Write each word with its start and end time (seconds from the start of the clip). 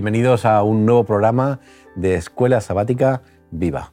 Bienvenidos 0.00 0.46
a 0.46 0.62
un 0.62 0.86
nuevo 0.86 1.04
programa 1.04 1.60
de 1.94 2.14
Escuela 2.14 2.62
Sabática 2.62 3.20
Viva. 3.50 3.92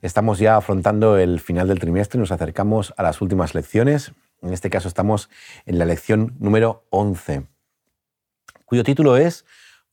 Estamos 0.00 0.38
ya 0.38 0.56
afrontando 0.56 1.18
el 1.18 1.40
final 1.40 1.68
del 1.68 1.78
trimestre, 1.78 2.18
nos 2.18 2.32
acercamos 2.32 2.94
a 2.96 3.02
las 3.02 3.20
últimas 3.20 3.54
lecciones. 3.54 4.12
En 4.40 4.54
este 4.54 4.70
caso 4.70 4.88
estamos 4.88 5.28
en 5.66 5.78
la 5.78 5.84
lección 5.84 6.36
número 6.38 6.86
11, 6.88 7.48
cuyo 8.64 8.82
título 8.82 9.18
es 9.18 9.44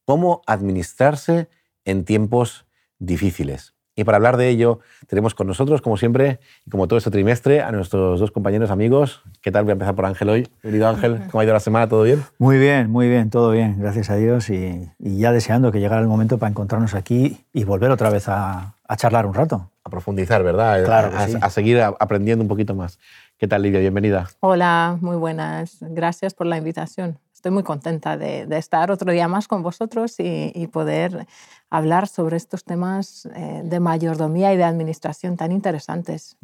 Cómo 0.06 0.44
administrarse 0.48 1.50
en 1.84 2.06
tiempos 2.06 2.66
difíciles. 2.98 3.76
Y 4.00 4.06
para 4.06 4.16
hablar 4.16 4.38
de 4.38 4.48
ello, 4.48 4.80
tenemos 5.08 5.36
con 5.36 5.46
nosotros, 5.46 5.82
como 5.82 5.98
siempre, 5.98 6.40
y 6.66 6.70
como 6.70 6.88
todo 6.88 6.98
este 6.98 7.12
trimestre, 7.12 7.62
a 7.62 7.70
nuestros 7.74 8.22
dos 8.22 8.32
compañeros 8.32 8.72
amigos. 8.72 9.24
¿Qué 9.42 9.52
tal? 9.52 9.66
Voy 9.66 9.72
a 9.72 9.74
empezar 9.74 9.94
por 9.94 10.06
Ángel 10.06 10.30
hoy. 10.30 10.48
Querido 10.62 10.88
Ángel, 10.88 11.20
¿cómo 11.30 11.42
ha 11.42 11.44
ido 11.44 11.52
la 11.52 11.60
semana? 11.60 11.90
¿Todo 11.90 12.04
bien? 12.04 12.24
Muy 12.38 12.58
bien, 12.58 12.90
muy 12.90 13.10
bien, 13.10 13.30
todo 13.30 13.52
bien, 13.52 13.76
gracias 13.78 14.10
a 14.10 14.16
Dios. 14.16 14.50
Y, 14.50 14.90
ya 15.00 15.34
deseando 15.34 15.74
que 15.74 15.82
llegara 15.82 16.00
el 16.00 16.08
momento 16.08 16.38
para 16.38 16.50
encontrarnos 16.50 16.94
aquí 16.94 17.44
y 17.52 17.66
volver 17.66 17.92
otra 17.92 18.10
vez 18.10 18.30
a, 18.30 18.76
charlar 18.96 19.26
un 19.26 19.34
rato. 19.34 19.70
A 19.84 19.90
profundizar, 19.90 20.44
¿verdad? 20.44 20.86
Claro. 20.86 21.12
A, 21.18 21.46
a 21.46 21.50
seguir 21.50 21.82
aprendiendo 21.82 22.42
un 22.42 22.48
poquito 22.48 22.76
más. 22.76 23.00
¿Qué 23.38 23.50
tal, 23.50 23.64
Lidia? 23.64 23.82
Bienvenida. 23.82 24.30
Hola, 24.40 24.98
muy 25.02 25.18
buenas. 25.18 25.80
Gracias 25.82 26.34
por 26.34 26.48
la 26.48 26.56
invitación 26.56 27.20
estoy 27.40 27.52
muy 27.52 27.64
contenta 27.64 28.18
de, 28.18 28.46
estar 28.58 28.92
otro 28.92 29.14
día 29.14 29.30
más 29.30 29.48
con 29.48 29.64
vosotros 29.64 30.16
y, 30.18 30.68
poder 30.68 31.26
hablar 31.70 32.08
sobre 32.08 32.38
estos 32.38 32.64
temas 32.64 33.28
eh, 33.36 33.62
de 33.64 33.80
mayordomía 33.80 34.54
y 34.54 34.58
de 34.58 34.64
administración 34.64 35.38
tan 35.38 35.52
interesantes. 35.52 36.38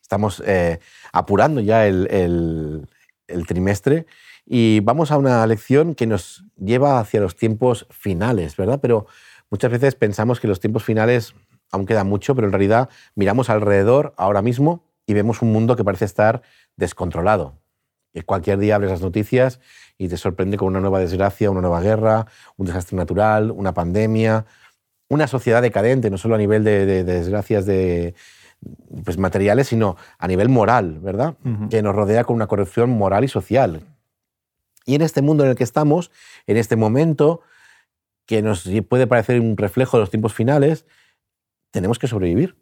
Estamos 0.00 0.42
eh, 0.46 0.78
apurando 1.12 1.60
ya 1.60 1.86
el, 1.86 2.86
trimestre 3.46 4.06
y 4.44 4.80
vamos 4.80 5.10
a 5.10 5.16
una 5.16 5.46
lección 5.46 5.94
que 5.94 6.06
nos 6.06 6.44
lleva 6.56 7.00
hacia 7.00 7.20
los 7.20 7.36
tiempos 7.36 7.86
finales, 7.90 8.56
¿verdad? 8.56 8.78
Pero 8.80 9.06
muchas 9.50 9.70
veces 9.70 9.94
pensamos 9.94 10.38
que 10.38 10.48
los 10.48 10.60
tiempos 10.60 10.84
finales 10.84 11.34
aún 11.70 11.86
queda 11.86 12.04
mucho, 12.04 12.34
pero 12.34 12.46
en 12.46 12.52
realidad 12.52 12.90
miramos 13.14 13.48
alrededor 13.48 14.12
ahora 14.16 14.42
mismo 14.42 14.84
y 15.06 15.14
vemos 15.14 15.42
un 15.42 15.52
mundo 15.52 15.76
que 15.76 15.84
parece 15.84 16.04
estar 16.04 16.42
descontrolado. 16.76 17.61
Cualquier 18.24 18.58
día 18.58 18.76
abres 18.76 18.90
las 18.90 19.00
noticias 19.00 19.60
y 19.98 20.08
te 20.08 20.16
sorprende 20.16 20.56
con 20.56 20.68
una 20.68 20.80
nueva 20.80 20.98
desgracia, 20.98 21.50
una 21.50 21.60
nueva 21.60 21.80
guerra, 21.80 22.26
un 22.56 22.66
desastre 22.66 22.96
natural, 22.96 23.50
una 23.50 23.72
pandemia, 23.72 24.44
una 25.08 25.26
sociedad 25.26 25.62
decadente, 25.62 26.10
no 26.10 26.18
solo 26.18 26.34
a 26.34 26.38
nivel 26.38 26.64
de, 26.64 27.04
desgracias 27.04 27.66
de, 27.66 28.14
pues, 29.04 29.18
materiales, 29.18 29.68
sino 29.68 29.96
a 30.18 30.26
nivel 30.28 30.48
moral, 30.48 30.98
¿verdad? 31.00 31.34
Que 31.70 31.82
nos 31.82 31.94
rodea 31.94 32.24
con 32.24 32.36
una 32.36 32.46
corrupción 32.46 32.90
moral 32.90 33.24
y 33.24 33.28
social. 33.28 33.82
Y 34.84 34.94
en 34.94 35.02
este 35.02 35.22
mundo 35.22 35.44
en 35.44 35.50
el 35.50 35.56
que 35.56 35.64
estamos, 35.64 36.10
en 36.46 36.56
este 36.56 36.76
momento, 36.76 37.42
que 38.26 38.42
nos 38.42 38.68
puede 38.88 39.06
parecer 39.06 39.40
un 39.40 39.56
reflejo 39.56 39.96
de 39.96 40.02
los 40.02 40.10
tiempos 40.10 40.34
finales, 40.34 40.86
tenemos 41.70 41.98
que 41.98 42.06
sobrevivir. 42.06 42.56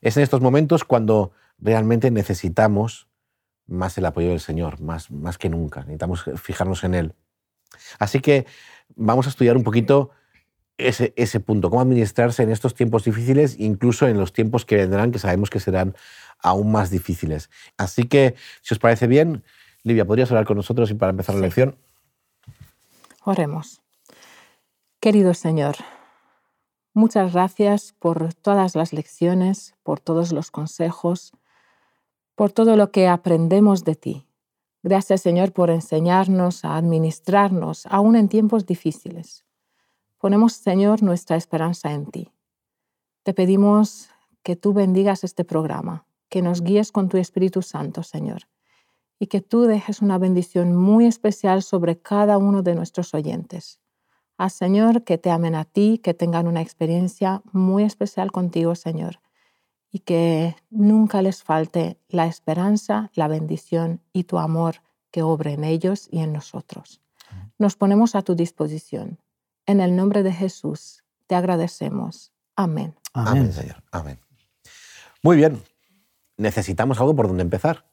Es 0.00 0.16
en 0.16 0.22
estos 0.22 0.40
momentos 0.40 0.84
cuando 0.84 1.32
realmente 1.58 2.10
necesitamos 2.10 3.08
más 3.66 3.96
el 3.98 4.06
apoyo 4.06 4.30
del 4.30 4.40
Señor, 4.40 4.80
más, 4.80 5.10
más 5.10 5.38
que 5.38 5.48
nunca. 5.48 5.80
Necesitamos 5.80 6.24
fijarnos 6.36 6.84
en 6.84 6.94
Él. 6.94 7.14
Así 7.98 8.20
que 8.20 8.46
vamos 8.94 9.26
a 9.26 9.30
estudiar 9.30 9.56
un 9.56 9.64
poquito 9.64 10.10
ese, 10.76 11.12
ese 11.16 11.40
punto, 11.40 11.70
cómo 11.70 11.82
administrarse 11.82 12.42
en 12.42 12.50
estos 12.50 12.74
tiempos 12.74 13.04
difíciles, 13.04 13.56
incluso 13.58 14.08
en 14.08 14.18
los 14.18 14.32
tiempos 14.32 14.64
que 14.64 14.76
vendrán, 14.76 15.12
que 15.12 15.18
sabemos 15.18 15.50
que 15.50 15.60
serán 15.60 15.94
aún 16.40 16.72
más 16.72 16.90
difíciles. 16.90 17.50
Así 17.76 18.04
que, 18.04 18.34
si 18.62 18.74
os 18.74 18.78
parece 18.78 19.06
bien, 19.06 19.44
Livia, 19.82 20.04
¿podrías 20.04 20.30
hablar 20.30 20.46
con 20.46 20.56
nosotros 20.56 20.90
y 20.90 20.94
para 20.94 21.10
empezar 21.10 21.34
la 21.34 21.42
lección? 21.42 21.76
Oremos. 23.24 23.80
Querido 25.00 25.34
Señor, 25.34 25.76
muchas 26.94 27.32
gracias 27.32 27.94
por 27.98 28.32
todas 28.34 28.74
las 28.74 28.92
lecciones, 28.92 29.74
por 29.82 30.00
todos 30.00 30.32
los 30.32 30.50
consejos, 30.50 31.32
por 32.34 32.52
todo 32.52 32.76
lo 32.76 32.90
que 32.90 33.08
aprendemos 33.08 33.84
de 33.84 33.94
ti. 33.94 34.26
Gracias 34.82 35.22
Señor 35.22 35.52
por 35.52 35.70
enseñarnos 35.70 36.64
a 36.64 36.76
administrarnos 36.76 37.86
aún 37.86 38.16
en 38.16 38.28
tiempos 38.28 38.66
difíciles. 38.66 39.44
Ponemos 40.18 40.54
Señor 40.54 41.02
nuestra 41.02 41.36
esperanza 41.36 41.92
en 41.92 42.06
ti. 42.06 42.30
Te 43.22 43.32
pedimos 43.34 44.08
que 44.42 44.56
tú 44.56 44.72
bendigas 44.72 45.24
este 45.24 45.44
programa, 45.44 46.06
que 46.28 46.42
nos 46.42 46.62
guíes 46.62 46.92
con 46.92 47.08
tu 47.08 47.16
Espíritu 47.16 47.62
Santo, 47.62 48.02
Señor, 48.02 48.42
y 49.18 49.28
que 49.28 49.40
tú 49.40 49.62
dejes 49.62 50.02
una 50.02 50.18
bendición 50.18 50.74
muy 50.74 51.06
especial 51.06 51.62
sobre 51.62 51.98
cada 51.98 52.36
uno 52.36 52.62
de 52.62 52.74
nuestros 52.74 53.14
oyentes. 53.14 53.80
Haz, 54.36 54.52
Señor, 54.52 55.04
que 55.04 55.16
te 55.16 55.30
amen 55.30 55.54
a 55.54 55.64
ti, 55.64 55.98
que 56.02 56.12
tengan 56.12 56.46
una 56.46 56.60
experiencia 56.60 57.40
muy 57.52 57.84
especial 57.84 58.32
contigo, 58.32 58.74
Señor, 58.74 59.20
y 59.94 60.00
que 60.00 60.56
nunca 60.70 61.22
les 61.22 61.44
falte 61.44 62.00
la 62.08 62.26
esperanza, 62.26 63.12
la 63.14 63.28
bendición 63.28 64.00
y 64.12 64.24
tu 64.24 64.40
amor 64.40 64.82
que 65.12 65.22
obre 65.22 65.52
en 65.52 65.62
ellos 65.62 66.08
y 66.10 66.18
en 66.18 66.32
nosotros. 66.32 67.00
Nos 67.58 67.76
ponemos 67.76 68.16
a 68.16 68.22
tu 68.22 68.34
disposición. 68.34 69.20
En 69.66 69.80
el 69.80 69.94
nombre 69.94 70.24
de 70.24 70.32
Jesús 70.32 71.04
te 71.28 71.36
agradecemos. 71.36 72.32
Amén. 72.56 72.96
Amén, 73.12 73.52
Señor. 73.52 73.84
Amén. 73.92 74.18
Muy 75.22 75.36
bien. 75.36 75.62
Necesitamos 76.36 76.98
algo 76.98 77.14
por 77.14 77.28
donde 77.28 77.44
empezar. 77.44 77.86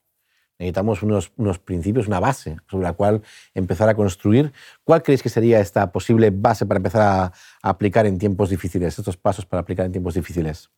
Necesitamos 0.58 1.04
unos, 1.04 1.32
unos, 1.38 1.60
principios, 1.60 2.08
una 2.08 2.20
base 2.20 2.58
sobre 2.68 2.84
la 2.84 2.94
cual 2.94 3.22
empezar 3.54 3.90
a 3.90 3.96
construir. 3.96 4.54
¿Cuál 4.84 5.04
creéis 5.04 5.22
que 5.22 5.30
sería 5.30 5.60
esta 5.60 5.92
posible 5.92 6.32
base 6.32 6.66
para 6.66 6.80
empezar 6.80 7.02
a, 7.04 7.24
a 7.26 7.70
aplicar 7.70 8.08
en 8.08 8.18
tiempos 8.18 8.50
difíciles, 8.50 8.98
estos 8.98 9.18
pasos 9.18 9.46
para 9.46 9.62
aplicar 9.62 9.86
en 9.86 9.92
tiempos 9.92 10.16
difíciles? 10.16 10.72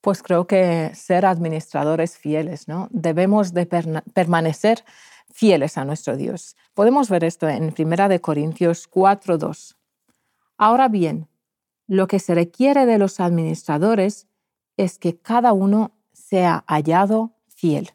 Pues 0.00 0.22
creo 0.22 0.46
que 0.46 0.92
ser 0.94 1.26
administradores 1.26 2.16
fieles, 2.16 2.68
¿no? 2.68 2.88
Debemos 2.90 3.52
de 3.52 3.66
permanecer 3.66 4.82
fieles 5.30 5.76
a 5.76 5.84
nuestro 5.84 6.16
Dios. 6.16 6.56
Podemos 6.74 7.10
ver 7.10 7.22
esto 7.24 7.48
en 7.48 7.74
1 7.76 8.20
Corintios 8.20 8.88
4:2. 8.88 9.76
Ahora 10.56 10.88
bien, 10.88 11.28
lo 11.86 12.06
que 12.06 12.18
se 12.18 12.34
requiere 12.34 12.86
de 12.86 12.98
los 12.98 13.20
administradores 13.20 14.26
es 14.76 14.98
que 14.98 15.18
cada 15.18 15.52
uno 15.52 15.92
sea 16.12 16.64
hallado 16.66 17.32
fiel. 17.48 17.90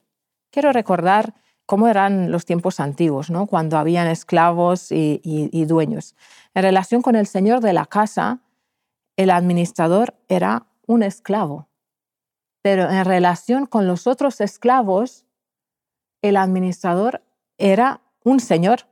Quiero 0.52 0.72
recordar 0.72 1.34
cómo 1.66 1.88
eran 1.88 2.32
los 2.32 2.46
tiempos 2.46 2.80
antiguos, 2.80 3.32
¿no? 3.32 3.48
cuando 3.48 3.78
habían 3.78 4.08
esclavos 4.08 4.92
y 4.92 5.66
dueños. 5.66 6.16
En 6.54 6.62
relación 6.62 7.02
con 7.02 7.16
el 7.16 7.26
señor 7.26 7.62
de 7.62 7.74
la 7.74 7.88
casa, 7.88 8.42
el 9.18 9.32
administrador 9.32 10.14
era 10.28 10.68
un 10.86 11.02
esclavo 11.02 11.68
pero 12.66 12.90
en 12.90 13.06
relación 13.06 13.68
con 13.68 13.86
los 13.86 14.08
otros 14.08 14.42
esclavos, 14.42 15.24
el 16.24 16.36
administrador 16.36 17.22
era 17.60 18.01
un 18.24 18.39
señor. 18.39 18.88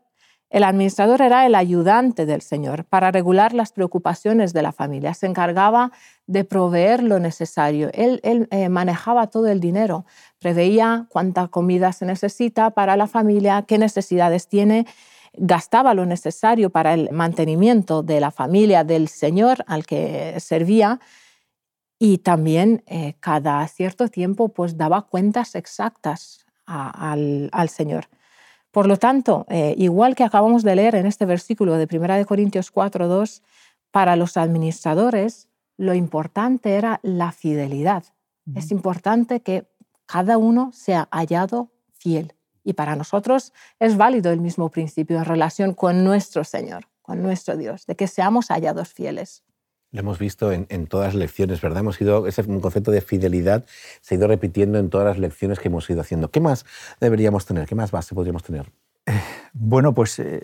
El 0.51 0.63
administrador 0.63 1.23
era 1.23 1.47
el 1.47 1.55
ayudante 1.55 2.27
del 2.27 2.43
señor 2.43 2.85
para 2.85 3.09
regular 3.09 3.55
las 3.55 3.71
preocupaciones 3.71 4.53
de 4.53 4.61
la 4.61 4.73
familia. 4.73 5.15
Se 5.15 5.25
encargaba 5.25 5.91
de 6.27 6.43
proveer 6.43 7.01
lo 7.01 7.17
necesario. 7.17 7.89
Él, 7.93 8.21
eh, 8.21 8.69
manejaba 8.69 9.25
todo 9.31 9.47
el 9.47 9.59
dinero, 9.59 10.05
preveía 10.37 11.07
cuánta 11.09 11.47
comida 11.47 11.93
se 11.93 12.05
necesita 12.05 12.69
para 12.69 12.95
la 12.95 13.07
familia, 13.07 13.63
qué 13.67 13.79
necesidades 13.79 14.47
tiene, 14.47 14.85
gastaba 15.35 15.95
lo 15.95 16.05
necesario 16.05 16.69
para 16.69 16.93
el 16.93 17.09
mantenimiento 17.11 18.03
de 18.03 18.19
la 18.19 18.29
familia 18.29 18.83
del 18.83 19.07
señor 19.07 19.63
al 19.65 19.87
que 19.87 20.39
servía 20.39 20.99
y 22.05 22.17
también 22.17 22.83
eh, 22.85 23.15
cada 23.21 23.65
cierto 23.69 24.09
tiempo 24.09 24.49
pues 24.49 24.75
daba 24.75 25.03
cuentas 25.03 25.55
exactas 25.55 26.45
al, 26.65 27.69
Señor. 27.69 28.09
Por 28.71 28.87
lo 28.87 28.97
tanto, 28.97 29.45
eh, 29.47 29.73
igual 29.77 30.13
que 30.13 30.25
acabamos 30.25 30.63
de 30.63 30.75
leer 30.75 30.95
en 30.95 31.05
este 31.05 31.25
versículo 31.25 31.77
de 31.77 31.87
1 31.89 32.25
Corintios 32.25 32.71
4, 32.71 33.07
2, 33.07 33.41
para 33.91 34.17
los 34.17 34.35
administradores 34.35 35.47
lo 35.77 35.93
importante 35.93 36.75
era 36.75 36.99
la 37.03 37.31
fidelidad. 37.31 38.03
Es 38.53 38.71
importante 38.71 39.39
que 39.39 39.65
cada 40.05 40.37
uno 40.37 40.71
sea 40.73 41.07
hallado 41.09 41.71
fiel. 41.93 42.33
Y 42.65 42.73
para 42.73 42.97
nosotros 42.97 43.53
es 43.79 43.95
válido 43.95 44.29
el 44.33 44.41
mismo 44.41 44.67
principio 44.67 45.19
en 45.19 45.25
relación 45.25 45.73
con 45.73 46.03
nuestro 46.03 46.43
Señor, 46.43 46.89
con 47.01 47.23
nuestro 47.23 47.55
Dios, 47.55 47.85
de 47.85 47.95
que 47.95 48.07
seamos 48.07 48.49
hallados 48.49 48.89
fieles. 48.89 49.45
Lo 49.93 49.99
hemos 49.99 50.17
visto 50.17 50.51
en, 50.51 50.87
todas 50.87 51.13
las 51.13 51.15
lecciones, 51.15 51.61
¿verdad? 51.61 51.81
Hemos 51.81 52.01
ido, 52.01 52.25
ese 52.25 52.43
concepto 52.43 52.89
de 52.89 52.99
fidelidad 53.01 53.63
se 54.01 54.15
ha 54.15 54.17
ido 54.17 54.27
repitiendo 54.27 54.79
en 54.79 54.89
todas 54.89 55.05
las 55.05 55.19
lecciones 55.19 55.59
que 55.59 55.67
hemos 55.67 55.87
ido 55.87 56.01
haciendo. 56.01 56.31
¿Qué 56.31 56.39
más 56.39 56.65
deberíamos 56.99 57.45
tener? 57.45 57.67
¿Qué 57.67 57.75
más 57.75 57.91
base 57.91 58.15
podríamos 58.15 58.41
tener? 58.41 58.65
Bueno, 59.53 59.93
pues 59.93 60.17
eh, 60.17 60.41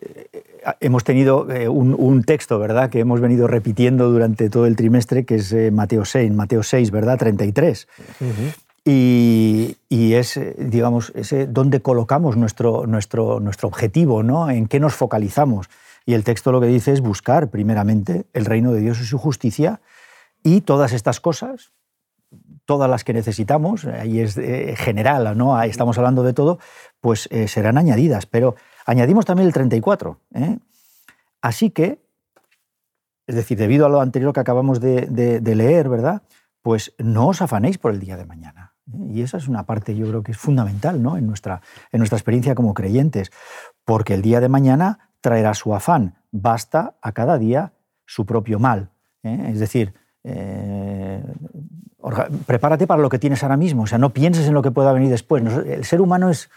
hemos 0.80 1.04
tenido 1.04 1.50
eh, 1.50 1.68
un, 1.68 2.24
texto, 2.26 2.60
¿verdad?, 2.60 2.92
que 2.92 3.00
hemos 3.00 3.22
venido 3.22 3.48
repitiendo 3.48 4.12
durante 4.12 4.52
todo 4.52 4.68
el 4.68 4.76
trimestre, 4.76 5.26
que 5.26 5.36
es 5.36 5.52
eh, 5.52 5.72
Mateo 5.72 6.06
6, 6.06 6.32
Mateo 6.32 6.62
6, 6.62 6.92
¿verdad?, 6.92 7.18
33. 7.18 7.88
y, 8.86 9.78
y, 9.90 10.14
es, 10.14 10.40
digamos, 10.60 11.12
ese 11.16 11.48
donde 11.48 11.82
colocamos 11.82 12.38
nuestro, 12.38 12.86
nuestro, 12.86 13.40
nuestro 13.40 13.68
objetivo, 13.68 14.22
¿no?, 14.22 14.48
en 14.52 14.68
qué 14.68 14.80
nos 14.80 14.94
focalizamos. 14.94 15.72
Y 16.10 16.16
el 16.16 16.24
texto 16.24 16.52
lo 16.52 16.60
que 16.60 16.66
dice 16.66 16.92
es 16.92 17.02
buscar 17.02 17.52
primeramente 17.52 18.26
el 18.34 18.46
reino 18.46 18.72
de 18.72 18.80
Dios 18.80 19.00
y 19.00 19.06
su 19.06 19.20
justicia 19.20 19.80
y 20.42 20.62
todas 20.62 20.92
estas 20.92 21.20
cosas, 21.20 21.72
todas 22.66 22.90
las 22.90 23.04
que 23.04 23.14
necesitamos, 23.14 23.86
ahí 23.86 24.20
es 24.20 24.36
eh, 24.40 24.74
general, 24.76 25.38
¿no? 25.38 25.62
estamos 25.62 26.00
hablando 26.00 26.24
de 26.24 26.34
todo, 26.34 26.58
pues 27.00 27.30
eh, 27.30 27.48
serán 27.48 27.78
añadidas. 27.78 28.26
Pero 28.26 28.56
añadimos 28.88 29.26
también 29.26 29.46
el 29.46 29.54
34. 29.54 30.20
¿eh? 30.34 30.58
Así 31.44 31.70
que, 31.70 32.02
es 33.28 33.36
decir, 33.36 33.60
debido 33.60 33.86
a 33.86 33.90
lo 33.90 34.02
anterior 34.02 34.34
que 34.34 34.40
acabamos 34.40 34.80
de, 34.80 35.06
de 35.06 35.56
leer, 35.56 35.90
¿verdad? 35.90 36.24
Pues 36.64 36.96
no 36.98 37.28
os 37.28 37.44
afanéis 37.44 37.78
por 37.78 37.92
el 37.92 38.00
día 38.00 38.18
de 38.18 38.26
mañana. 38.26 38.74
Y 39.12 39.22
esa 39.22 39.38
es 39.38 39.48
una 39.48 39.68
parte, 39.68 39.96
yo 39.96 40.08
creo 40.08 40.24
que 40.24 40.32
es 40.32 40.38
fundamental 40.38 41.04
¿no? 41.04 41.18
en, 41.18 41.28
nuestra, 41.28 41.62
en 41.92 42.00
nuestra 42.00 42.18
experiencia 42.18 42.56
como 42.56 42.74
creyentes, 42.74 43.32
porque 43.86 44.16
el 44.16 44.24
día 44.24 44.40
de 44.40 44.50
mañana 44.50 45.09
traerá 45.22 45.54
su 45.54 45.74
afán, 45.74 46.16
basta 46.32 46.96
a 47.02 47.12
cada 47.12 47.38
día 47.38 47.74
su 48.06 48.26
propio 48.26 48.60
mal. 48.60 48.90
¿eh? 49.24 49.50
Es 49.52 49.60
decir, 49.60 49.94
eh, 50.24 51.24
prepárate 52.46 52.88
para 52.88 53.02
lo 53.02 53.10
que 53.10 53.20
tienes 53.20 53.44
ahora 53.44 53.58
mismo, 53.58 53.84
o 53.84 53.88
sea, 53.88 53.98
no 53.98 54.12
pienses 54.12 54.48
en 54.48 54.54
lo 54.54 54.62
que 54.62 54.72
pueda 54.72 54.94
venir 54.94 55.10
después. 55.10 55.44
El 55.44 55.86
ser 55.86 56.02
humano 56.02 56.30
es, 56.30 56.50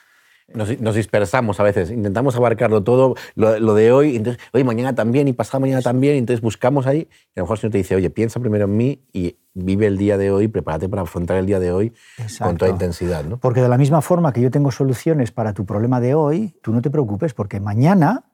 nos, 0.55 0.95
dispersamos 0.95 1.61
a 1.61 1.63
veces, 1.63 1.91
intentamos 1.91 2.37
abarcarlo 2.37 2.83
todo, 2.83 3.15
lo, 3.35 3.75
de 3.75 3.93
hoy, 3.93 4.17
entonces, 4.17 4.43
hoy 4.53 4.65
mañana 4.65 4.95
también 4.95 5.29
y 5.29 5.33
pasado 5.33 5.61
mañana 5.61 5.83
también, 5.83 6.17
entonces 6.17 6.41
buscamos 6.41 6.87
ahí, 6.87 7.09
y 7.35 7.39
a 7.39 7.41
lo 7.41 7.45
mejor 7.45 7.57
el 7.57 7.61
Señor 7.61 7.73
te 7.73 7.79
dice, 7.79 7.97
oye, 7.97 8.11
piensa 8.11 8.41
primero 8.41 8.67
en 8.67 8.77
mí 8.77 9.01
y 9.13 9.37
vive 9.55 9.87
el 9.87 9.99
día 9.99 10.17
de 10.19 10.31
hoy, 10.31 10.49
prepárate 10.49 10.89
para 10.89 11.03
afrontar 11.03 11.37
el 11.39 11.47
día 11.47 11.59
de 11.59 11.73
hoy 11.73 11.93
con 12.39 12.57
toda 12.57 12.71
intensidad. 12.71 13.25
¿no? 13.25 13.39
Porque 13.39 13.61
de 13.61 13.69
la 13.69 13.79
misma 13.79 14.03
forma 14.03 14.33
que 14.33 14.41
yo 14.41 14.51
tengo 14.51 14.71
soluciones 14.71 15.33
para 15.33 15.53
tu 15.53 15.65
problema 15.65 16.01
de 16.01 16.15
hoy, 16.15 16.55
tú 16.63 16.73
no 16.73 16.83
te 16.83 16.91
preocupes, 16.91 17.35
porque 17.35 17.61
mañana 17.61 18.25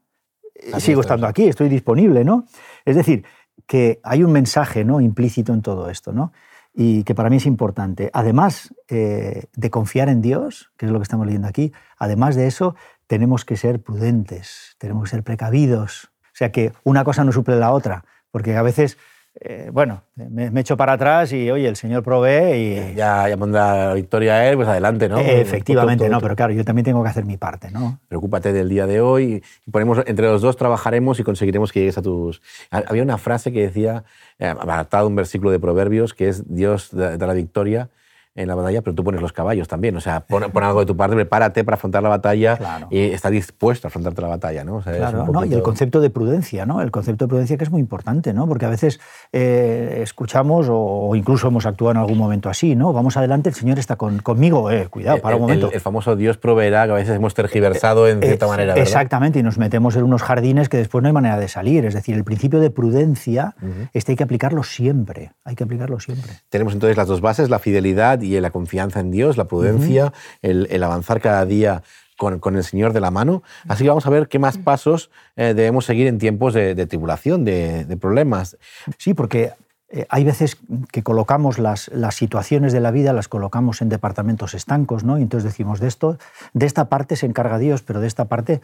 eh, 0.59 0.81
sigo 0.81 1.01
estando 1.01 1.27
aquí, 1.27 1.49
estoy 1.49 1.69
disponible, 1.69 2.25
¿no? 2.25 2.45
Es 2.85 2.97
decir, 2.97 3.25
que 3.67 4.01
hay 4.03 4.23
un 4.23 4.33
mensaje 4.33 4.85
¿no? 4.85 5.01
implícito 5.01 5.53
en 5.53 5.63
todo 5.63 5.91
esto, 5.91 6.13
¿no? 6.13 6.33
y 6.81 7.03
que 7.03 7.17
para 7.17 7.29
mí 7.29 7.39
es 7.39 7.47
importante. 7.47 8.09
Además 8.13 8.73
eh, 8.89 9.47
de 9.57 9.71
confiar 9.71 10.09
en 10.09 10.23
Dios, 10.23 10.71
que 10.77 10.87
es 10.87 10.93
lo 10.93 11.01
que 11.01 11.03
estamos 11.03 11.27
leyendo 11.27 11.49
aquí, 11.49 11.73
además 11.99 12.37
de 12.37 12.47
eso, 12.47 12.77
tenemos 13.09 13.45
que 13.45 13.57
ser 13.57 13.83
prudentes, 13.83 14.77
tenemos 14.79 15.03
que 15.03 15.11
ser 15.11 15.25
precavidos. 15.25 16.13
O 16.27 16.37
sea 16.39 16.53
que 16.53 16.73
una 16.85 17.03
cosa 17.03 17.25
no 17.25 17.33
suple 17.33 17.57
la 17.57 17.73
otra, 17.73 18.05
porque 18.31 18.55
a 18.55 18.63
veces 18.63 18.97
eh, 19.41 19.71
bueno, 19.73 20.03
me, 20.17 20.61
echo 20.61 20.77
para 20.77 20.95
atrás 20.95 21.33
y, 21.33 21.49
oye, 21.51 21.69
el 21.69 21.77
Señor 21.77 22.03
provee 22.03 22.57
y... 22.57 22.95
Ya, 22.95 23.29
ya 23.29 23.37
pondrá 23.37 23.89
la 23.89 23.95
victoria 23.95 24.35
a 24.35 24.49
Él, 24.49 24.57
pues 24.57 24.67
adelante, 24.67 25.09
¿no? 25.09 25.19
efectivamente, 25.19 26.09
no, 26.09 26.21
pero 26.21 26.35
claro, 26.35 26.53
yo 26.53 26.65
también 26.65 26.85
tengo 26.85 27.03
que 27.05 27.09
hacer 27.09 27.25
mi 27.25 27.37
parte, 27.37 27.71
¿no? 27.71 28.01
Preocúpate 28.09 28.53
del 28.53 28.69
día 28.69 28.87
de 28.87 29.01
hoy 29.01 29.43
y 29.65 29.71
ponemos, 29.71 29.99
entre 30.07 30.27
los 30.27 30.43
dos 30.43 30.57
trabajaremos 30.57 31.21
y 31.21 31.23
conseguiremos 31.23 31.71
que 31.73 31.81
llegues 31.81 31.99
a 31.99 32.03
tus... 32.03 32.43
Había 32.71 33.05
una 33.05 33.19
frase 33.19 33.53
que 33.53 33.63
decía, 33.63 34.03
eh, 34.41 34.47
adaptado 34.47 35.07
un 35.07 35.15
versículo 35.15 35.53
de 35.53 35.61
Proverbios, 35.61 36.15
que 36.15 36.29
es 36.29 36.53
Dios 36.53 36.89
da 36.93 37.17
la 37.17 37.35
victoria 37.35 37.91
en 38.39 38.49
la 38.49 38.55
batalla, 38.55 38.83
pero 38.83 38.95
tú 38.95 39.05
pones 39.05 39.21
los 39.21 39.33
caballos 39.33 39.69
también. 39.69 39.97
O 39.97 40.01
sea, 40.01 40.21
pon, 40.21 40.45
algo 40.63 40.81
de 40.81 40.87
tu 40.87 40.97
parte, 40.97 41.17
prepárate 41.17 41.65
para 41.65 41.75
afrontar 41.75 42.03
la 42.03 42.09
batalla 42.09 42.89
y 42.91 43.01
está 43.01 43.31
dispuesto 43.31 43.87
a 43.87 43.89
afrontarte 43.89 44.23
la 44.23 44.29
batalla. 44.29 44.65
¿no? 44.65 44.81
claro, 44.81 45.27
¿no? 45.27 45.45
y 45.45 45.53
el 45.55 45.63
concepto 45.63 46.01
de 46.01 46.11
prudencia, 46.11 46.65
¿no? 46.65 46.81
el 46.81 46.91
concepto 46.91 47.25
de 47.25 47.29
prudencia 47.29 47.57
que 47.57 47.65
es 47.65 47.71
muy 47.71 47.81
importante, 47.81 48.33
¿no? 48.33 48.47
porque 48.47 48.67
a 48.67 48.71
veces 48.71 49.01
eh, 49.33 50.01
escuchamos 50.03 50.69
o, 50.71 51.15
incluso 51.17 51.49
hemos 51.49 51.67
actuado 51.67 51.93
en 51.93 51.97
algún 51.99 52.19
momento 52.19 52.49
así, 52.49 52.77
¿no? 52.77 52.93
vamos 52.93 53.17
adelante, 53.17 53.49
el 53.49 53.55
Señor 53.55 53.79
está 53.79 53.97
conmigo, 53.97 54.71
eh, 54.71 54.87
cuidado, 54.89 55.19
para 55.19 55.37
un 55.37 55.43
momento. 55.43 55.71
El, 55.73 55.81
famoso 55.81 56.17
Dios 56.17 56.39
proveerá, 56.39 56.87
que 56.87 56.93
a 56.93 56.97
veces 56.97 57.17
hemos 57.17 57.35
tergiversado 57.35 58.09
en 58.09 58.21
cierta 58.21 58.47
eh, 58.47 58.49
manera. 58.49 58.75
¿verdad? 58.75 58.87
Exactamente, 58.87 59.39
y 59.39 59.43
nos 59.43 59.59
metemos 59.59 59.97
en 59.97 60.05
unos 60.05 60.23
jardines 60.23 60.69
que 60.69 60.77
después 60.77 61.03
no 61.03 61.09
hay 61.09 61.13
manera 61.13 61.39
de 61.39 61.49
salir. 61.49 61.85
Es 61.85 61.95
decir, 61.95 62.15
el 62.15 62.25
principio 62.25 62.61
de 62.61 62.71
prudencia, 62.71 63.55
este 63.93 64.13
hay 64.13 64.17
que 64.17 64.25
aplicarlo 64.25 64.63
siempre, 64.63 65.33
hay 65.45 65.55
que 65.55 65.65
aplicarlo 65.65 65.99
siempre. 66.01 66.33
Tenemos 66.49 66.75
entonces 66.75 66.97
las 66.97 67.09
dos 67.09 67.21
bases, 67.21 67.51
la 67.51 67.59
fidelidad 67.59 68.21
y 68.21 68.28
la 68.41 68.51
confianza 68.51 69.01
en 69.01 69.11
Dios, 69.11 69.37
la 69.37 69.47
prudencia, 69.47 70.13
el, 70.43 70.83
avanzar 70.83 71.21
cada 71.21 71.45
día 71.45 71.83
con, 72.17 72.57
el 72.57 72.65
Señor 72.65 72.93
de 72.93 73.01
la 73.01 73.11
mano. 73.11 73.43
Así 73.69 73.85
que 73.85 73.89
vamos 73.89 74.07
a 74.07 74.11
ver 74.11 74.29
qué 74.29 74.39
más 74.39 74.59
pasos 74.59 75.11
eh, 75.37 75.55
debemos 75.55 75.85
seguir 75.85 76.07
en 76.07 76.19
tiempos 76.19 76.55
de, 76.55 76.87
tribulación, 76.87 77.45
de, 77.45 77.97
problemas. 78.01 78.57
Sí, 78.99 79.15
porque 79.15 79.53
eh, 79.89 80.07
hay 80.09 80.25
veces 80.25 80.59
que 80.93 81.03
colocamos 81.03 81.59
las, 81.59 81.89
las, 81.89 82.15
situaciones 82.15 82.73
de 82.73 82.81
la 82.81 82.91
vida, 82.91 83.13
las 83.13 83.29
colocamos 83.29 83.81
en 83.83 83.89
departamentos 83.89 84.55
estancos, 84.55 85.05
¿no? 85.05 85.19
Y 85.19 85.23
entonces 85.23 85.45
decimos, 85.45 85.81
de 85.81 85.89
esto, 85.89 86.19
de 86.53 86.67
esta 86.67 86.89
parte 86.89 87.17
se 87.17 87.27
encarga 87.27 87.59
Dios, 87.59 87.83
pero 87.83 88.01
de 88.01 88.07
esta 88.07 88.27
parte 88.27 88.61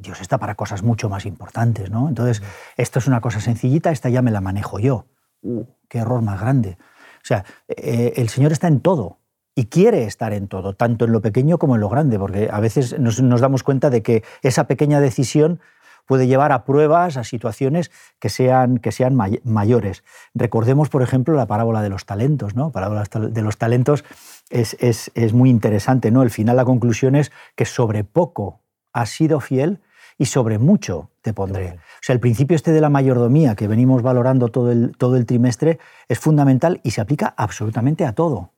Dios 0.00 0.20
está 0.20 0.38
para 0.38 0.54
cosas 0.54 0.82
mucho 0.82 1.08
más 1.08 1.26
importantes, 1.26 1.90
¿no? 1.90 2.08
Entonces, 2.08 2.42
esto 2.76 2.98
es 2.98 3.06
una 3.06 3.20
cosa 3.20 3.40
sencillita, 3.40 3.90
esta 3.90 4.08
ya 4.08 4.22
me 4.22 4.30
la 4.30 4.40
manejo 4.40 4.78
yo. 4.78 5.06
Uh, 5.42 5.64
qué 5.88 5.98
error 5.98 6.22
más 6.22 6.40
grande. 6.40 6.78
O 7.22 7.26
sea, 7.26 7.44
eh, 7.68 8.14
el 8.16 8.28
Señor 8.28 8.52
está 8.52 8.68
en 8.68 8.80
todo 8.80 9.18
y 9.54 9.66
quiere 9.66 10.04
estar 10.04 10.32
en 10.32 10.48
todo, 10.48 10.74
tanto 10.74 11.04
en 11.04 11.12
lo 11.12 11.20
pequeño 11.20 11.58
como 11.58 11.74
en 11.74 11.80
lo 11.80 11.88
grande, 11.88 12.18
porque 12.18 12.48
a 12.50 12.60
veces 12.60 12.98
nos, 12.98 13.18
damos 13.40 13.62
cuenta 13.62 13.90
de 13.90 14.02
que 14.02 14.22
esa 14.42 14.64
pequeña 14.64 15.00
decisión 15.00 15.60
puede 16.06 16.26
llevar 16.26 16.50
a 16.50 16.64
pruebas, 16.64 17.16
a 17.16 17.24
situaciones 17.24 17.90
que 18.18 18.30
sean, 18.30 18.78
que 18.78 18.90
sean 18.90 19.16
mayores. 19.44 20.02
Recordemos, 20.34 20.88
por 20.88 21.02
ejemplo, 21.02 21.34
la 21.34 21.46
parábola 21.46 21.82
de 21.82 21.88
los 21.88 22.04
talentos. 22.04 22.56
¿no? 22.56 22.66
La 22.66 22.72
parábola 22.72 23.04
de 23.04 23.42
los 23.42 23.58
talentos 23.58 24.04
es, 24.48 24.76
es, 24.80 25.32
muy 25.32 25.50
interesante. 25.50 26.10
¿no? 26.10 26.22
El 26.22 26.30
final, 26.30 26.56
la 26.56 26.64
conclusión 26.64 27.14
es 27.14 27.30
que 27.54 27.64
sobre 27.64 28.02
poco 28.02 28.60
has 28.92 29.10
sido 29.10 29.40
fiel 29.40 29.80
y 30.20 30.26
sobre 30.26 30.58
mucho 30.58 31.08
te 31.22 31.32
pondré. 31.32 31.78
O 31.78 32.02
sea, 32.02 32.12
el 32.12 32.20
principio 32.20 32.54
este 32.54 32.72
de 32.72 32.82
la 32.82 32.90
mayordomía 32.90 33.54
que 33.54 33.66
venimos 33.66 34.02
valorando 34.02 34.48
todo 34.48 34.70
el, 34.70 34.94
todo 34.98 35.16
el 35.16 35.24
trimestre 35.24 35.78
es 36.08 36.18
fundamental 36.18 36.82
y 36.84 36.90
se 36.90 37.00
aplica 37.00 37.32
absolutamente 37.38 38.04
a 38.04 38.12
todo. 38.12 38.52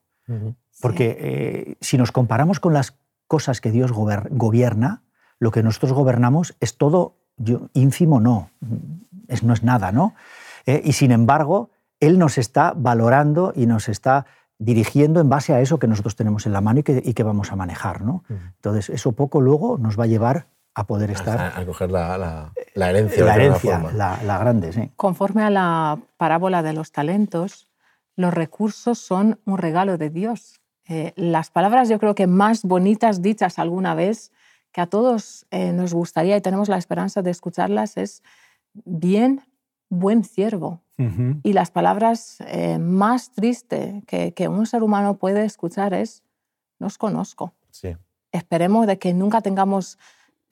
Porque 0.81 1.17
eh, 1.17 1.77
si 1.79 1.97
nos 1.97 2.11
comparamos 2.11 2.59
con 2.59 2.73
las 2.73 2.99
cosas 3.27 3.61
que 3.61 3.71
Dios 3.71 3.93
gobierna, 3.93 5.03
lo 5.39 5.51
que 5.51 5.63
nosotros 5.63 5.93
gobernamos 5.93 6.53
es 6.59 6.75
todo 6.75 7.15
ínfimo, 7.71 8.19
no, 8.19 8.49
es, 9.29 9.43
no 9.43 9.53
es 9.53 9.63
nada, 9.63 9.93
¿no? 9.93 10.15
Eh, 10.65 10.81
y 10.83 10.91
sin 10.91 11.13
embargo, 11.13 11.69
Él 12.01 12.19
nos 12.19 12.37
está 12.37 12.73
valorando 12.75 13.53
y 13.55 13.67
nos 13.67 13.87
está 13.87 14.25
dirigiendo 14.57 15.21
en 15.21 15.29
base 15.29 15.53
a 15.53 15.61
eso 15.61 15.79
que 15.79 15.87
nosotros 15.87 16.17
tenemos 16.17 16.45
en 16.45 16.51
la 16.51 16.59
mano 16.59 16.81
y 16.81 16.83
que, 16.83 17.23
vamos 17.23 17.53
a 17.53 17.55
manejar, 17.55 18.01
¿no? 18.01 18.25
Entonces, 18.29 18.89
eso 18.89 19.13
poco 19.13 19.39
luego 19.39 19.77
nos 19.77 19.97
va 19.97 20.03
a 20.03 20.07
llevar 20.07 20.47
a 20.75 20.87
poder 20.87 21.11
estar... 21.11 21.39
A, 21.55 21.65
coger 21.65 21.91
la, 21.91 22.51
herencia. 22.75 23.25
La 23.25 23.35
herencia, 23.35 23.79
la, 23.93 24.19
la, 24.23 24.37
grande, 24.37 24.73
sí. 24.73 24.91
Conforme 24.95 25.43
a 25.43 25.49
la 25.49 25.99
parábola 26.17 26.63
de 26.63 26.73
los 26.73 26.91
talentos, 26.91 27.67
los 28.15 28.33
recursos 28.33 28.99
son 28.99 29.39
un 29.45 29.57
regalo 29.57 29.97
de 29.97 30.09
Dios. 30.09 30.61
Eh, 30.87 31.13
las 31.15 31.49
palabras 31.49 31.89
yo 31.89 31.99
creo 31.99 32.15
que 32.15 32.27
más 32.27 32.63
bonitas 32.63 33.21
dichas 33.21 33.59
alguna 33.59 33.95
vez, 33.95 34.31
que 34.71 34.81
a 34.81 34.87
todos 34.87 35.45
eh, 35.51 35.71
nos 35.71 35.93
gustaría 35.93 36.35
y 36.35 36.41
tenemos 36.41 36.67
la 36.67 36.77
esperanza 36.77 37.21
de 37.21 37.31
escucharlas, 37.31 37.95
es 37.97 38.23
bien, 38.73 39.41
buen 39.89 40.23
siervo. 40.23 40.81
Y 41.43 41.51
las 41.51 41.69
palabras 41.69 42.37
eh, 42.47 42.77
más 42.77 43.33
tristes 43.33 44.05
que, 44.05 44.33
que, 44.33 44.47
un 44.47 44.65
ser 44.65 44.83
humano 44.83 45.17
puede 45.17 45.43
escuchar 45.43 45.93
es, 45.93 46.23
nos 46.79 46.97
conozco. 46.97 47.53
Sí. 47.71 47.97
Esperemos 48.31 48.87
de 48.87 48.99
que 48.99 49.13
nunca 49.13 49.41
tengamos 49.41 49.97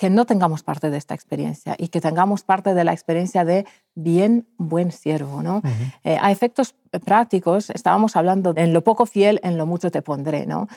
que 0.02 0.10
no 0.10 0.26
tengamos 0.26 0.64
parte 0.64 0.90
de 0.90 0.98
esta 0.98 1.14
experiencia 1.14 1.76
y 1.78 1.90
que 1.90 2.02
tengamos 2.02 2.42
parte 2.42 2.74
de 2.74 2.84
la 2.84 2.92
experiencia 2.92 3.46
de 3.46 3.68
bien, 3.94 4.48
buen 4.58 4.92
siervo. 4.92 5.44
¿no? 5.44 5.62
Eh, 6.04 6.18
a 6.20 6.32
efectos 6.32 6.74
prácticos, 7.06 7.70
estábamos 7.70 8.16
hablando 8.16 8.52
en 8.58 8.74
lo 8.74 8.84
poco 8.84 9.06
fiel, 9.06 9.40
en 9.44 9.60
lo 9.60 9.68
mucho 9.68 9.92
te 9.92 10.02
pondré. 10.02 10.48
¿no? 10.48 10.68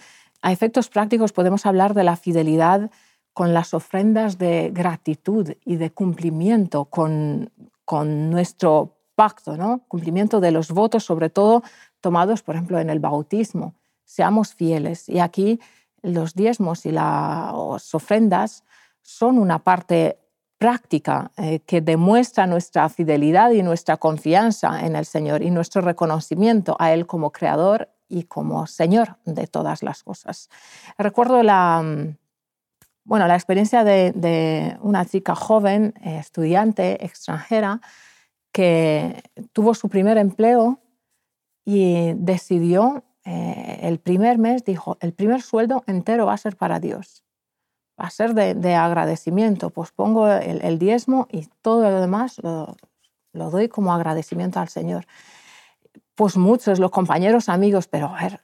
A 0.42 0.52
efectos 0.52 0.90
prácticos 0.90 1.32
podemos 1.32 1.64
hablar 1.64 1.94
de 1.94 2.04
la 2.04 2.16
fidelidad 2.16 2.90
con 3.32 3.54
las 3.54 3.72
ofrendas 3.72 4.36
de 4.36 4.70
gratitud 4.74 5.54
y 5.64 5.76
de 5.76 5.90
cumplimiento 5.90 6.84
con, 6.84 7.50
con 7.86 8.28
nuestro 8.28 8.98
pacto, 9.14 9.56
¿no? 9.56 9.84
cumplimiento 9.88 10.38
de 10.38 10.50
los 10.50 10.70
votos, 10.70 11.02
sobre 11.02 11.30
todo 11.30 11.62
tomados, 12.02 12.42
por 12.42 12.56
ejemplo, 12.56 12.78
en 12.78 12.90
el 12.90 13.00
bautismo. 13.00 13.72
Seamos 14.04 14.54
fieles. 14.54 15.08
Y 15.08 15.20
aquí 15.20 15.60
los 16.02 16.34
diezmos 16.34 16.84
y 16.84 16.92
las 16.92 17.94
ofrendas 17.94 18.64
son 19.04 19.38
una 19.38 19.58
parte 19.61 20.18
práctica 20.58 21.30
eh, 21.37 21.61
que 21.61 21.82
demuestra 21.82 22.46
nuestra 22.46 22.88
fidelidad 22.88 23.50
y 23.50 23.62
nuestra 23.62 23.99
confianza 23.99 24.87
en 24.87 24.96
el 24.96 25.04
Señor 25.04 25.42
y 25.42 25.50
nuestro 25.50 25.82
reconocimiento 25.82 26.75
a 26.78 26.92
Él 26.94 27.06
como 27.06 27.30
Creador 27.30 27.90
y 28.08 28.25
como 28.25 28.66
Señor 28.66 29.18
de 29.26 29.46
todas 29.46 29.82
las 29.82 30.02
cosas. 30.02 30.49
Recuerdo 30.96 31.42
la, 31.42 31.82
mm, 31.82 32.16
bueno, 33.04 33.28
la 33.28 33.34
experiencia 33.34 33.84
de, 33.84 34.78
una 34.80 35.04
chica 35.04 35.34
joven, 35.34 35.92
eh, 36.02 36.16
estudiante 36.18 37.04
extranjera, 37.04 37.82
que 38.52 39.23
tuvo 39.52 39.75
su 39.75 39.90
primer 39.90 40.16
empleo 40.16 40.78
y 41.66 42.14
decidió, 42.14 43.04
eh, 43.26 43.80
el 43.82 43.99
primer 43.99 44.38
mes, 44.38 44.64
dijo, 44.64 44.96
el 45.00 45.12
primer 45.12 45.42
sueldo 45.42 45.82
entero 45.87 46.26
va 46.26 46.34
a 46.34 46.38
ser 46.38 46.56
para 46.56 46.80
Dios 46.80 47.25
a 47.96 48.10
ser 48.10 48.34
de, 48.34 48.74
agradecimiento. 48.74 49.70
Pues 49.70 49.92
pongo 49.92 50.28
el, 50.28 50.78
diezmo 50.78 51.28
y 51.30 51.48
todo 51.62 51.90
lo 51.90 52.00
demás 52.00 52.38
lo, 52.42 52.76
lo, 53.32 53.50
doy 53.50 53.68
como 53.68 53.92
agradecimiento 53.92 54.60
al 54.60 54.68
Señor. 54.68 55.06
Pues 56.14 56.36
muchos, 56.36 56.78
los 56.78 56.90
compañeros, 56.90 57.48
amigos, 57.48 57.88
pero 57.88 58.06
a 58.06 58.22
ver, 58.22 58.40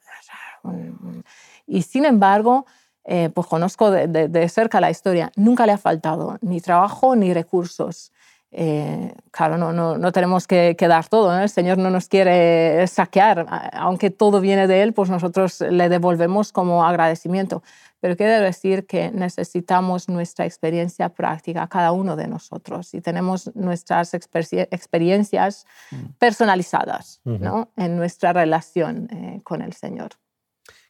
y 1.67 1.83
sin 1.83 2.05
embargo, 2.05 2.67
eh, 3.05 3.31
pues 3.35 3.47
conozco 3.47 3.91
de, 3.91 4.49
cerca 4.49 4.81
la 4.81 4.91
historia, 4.91 5.33
nunca 5.37 5.67
le 5.67 5.73
ha 5.73 5.79
faltado 5.79 6.39
ni 6.41 6.61
trabajo 6.61 7.17
ni 7.17 7.33
recursos. 7.33 8.13
Eh, 8.53 9.15
claro, 9.31 9.57
no, 9.59 9.73
no, 9.73 9.97
no, 9.97 10.11
tenemos 10.11 10.49
que, 10.49 10.75
dar 10.81 11.09
todo, 11.09 11.39
el 11.39 11.49
Señor 11.49 11.79
no 11.79 11.89
nos 11.91 12.09
quiere 12.09 12.85
saquear, 12.89 13.47
aunque 13.73 14.11
todo 14.11 14.41
viene 14.41 14.67
de 14.67 14.83
Él, 14.83 14.93
pues 14.93 15.09
nosotros 15.09 15.61
le 15.61 15.89
devolvemos 15.89 16.53
como 16.53 16.85
agradecimiento. 16.85 17.63
Pero 18.01 18.17
quiere 18.17 18.41
decir 18.41 18.87
que 18.87 19.11
necesitamos 19.13 20.09
nuestra 20.09 20.47
experiencia 20.47 21.11
práctica, 21.11 21.69
cada 21.69 21.93
uno 21.93 22.17
de 22.17 22.27
nosotros, 22.27 22.95
y 22.95 23.01
tenemos 23.01 23.55
nuestras 23.55 24.15
experiencias 24.15 25.67
mm. 25.91 25.97
personalizadas 26.19 27.21
¿no? 27.25 27.71
en 27.77 27.97
nuestra 27.97 28.33
relación 28.33 29.09
eh, 29.13 29.41
con 29.45 29.63
el 29.63 29.75
Señor. 29.75 30.13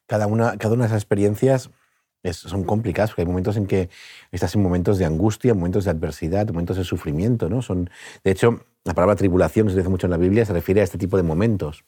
Cada 0.06 0.28
una, 0.28 0.56
cada 0.56 0.74
una 0.74 0.84
de 0.84 0.88
esas 0.88 1.02
experiencias 1.02 1.70
son 2.32 2.64
complicadas, 2.64 3.10
porque 3.10 3.22
hay 3.22 3.26
momentos 3.26 3.56
en 3.56 3.66
que 3.66 3.88
estás 4.30 4.54
en 4.54 4.62
momentos 4.62 4.98
de 4.98 5.04
angustia, 5.04 5.54
momentos 5.54 5.84
de 5.84 5.90
adversidad, 5.90 6.48
momentos 6.48 6.76
de 6.76 6.84
sufrimiento. 6.84 7.48
¿no? 7.48 7.62
Son, 7.62 7.90
de 8.24 8.30
hecho, 8.30 8.64
la 8.84 8.94
palabra 8.94 9.16
tribulación 9.16 9.70
se 9.70 9.76
dice 9.76 9.88
mucho 9.88 10.06
en 10.06 10.12
la 10.12 10.16
Biblia, 10.16 10.44
se 10.44 10.52
refiere 10.52 10.80
a 10.80 10.84
este 10.84 10.98
tipo 10.98 11.16
de 11.16 11.22
momentos. 11.22 11.84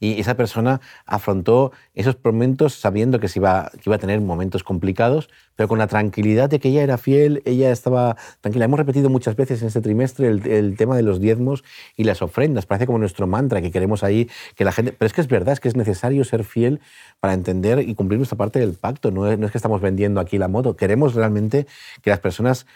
Y 0.00 0.20
esa 0.20 0.36
persona 0.36 0.80
afrontó 1.06 1.72
esos 1.94 2.16
momentos 2.22 2.74
sabiendo 2.74 3.18
que, 3.18 3.28
se 3.28 3.40
iba, 3.40 3.70
que 3.72 3.82
iba 3.86 3.96
a 3.96 3.98
tener 3.98 4.20
momentos 4.20 4.62
complicados, 4.62 5.28
pero 5.56 5.68
con 5.68 5.78
la 5.78 5.88
tranquilidad 5.88 6.48
de 6.48 6.60
que 6.60 6.68
ella 6.68 6.82
era 6.82 6.98
fiel, 6.98 7.42
ella 7.44 7.72
estaba 7.72 8.16
tranquila. 8.40 8.66
Hemos 8.66 8.78
repetido 8.78 9.10
muchas 9.10 9.34
veces 9.34 9.60
en 9.60 9.68
este 9.68 9.80
trimestre 9.80 10.28
el, 10.28 10.76
tema 10.76 10.96
de 10.96 11.02
los 11.02 11.20
diezmos 11.20 11.64
y 11.96 12.04
las 12.04 12.22
ofrendas. 12.22 12.64
Parece 12.64 12.86
como 12.86 12.98
nuestro 12.98 13.26
mantra 13.26 13.60
que 13.60 13.72
queremos 13.72 14.04
ahí 14.04 14.30
que 14.54 14.64
la 14.64 14.70
gente... 14.70 14.92
Pero 14.92 15.06
es 15.06 15.12
que 15.12 15.20
es 15.20 15.28
verdad, 15.28 15.54
es 15.54 15.60
que 15.60 15.68
es 15.68 15.76
necesario 15.76 16.24
ser 16.24 16.44
fiel 16.44 16.80
para 17.18 17.34
entender 17.34 17.80
y 17.80 17.94
cumplir 17.96 18.18
nuestra 18.18 18.38
parte 18.38 18.60
del 18.60 18.74
pacto. 18.74 19.10
No 19.10 19.26
es, 19.28 19.50
que 19.50 19.58
estamos 19.58 19.80
vendiendo 19.80 20.20
aquí 20.20 20.38
la 20.38 20.46
moto. 20.46 20.76
Queremos 20.76 21.14
realmente 21.14 21.66
que 22.02 22.10
las 22.10 22.20
personas 22.20 22.66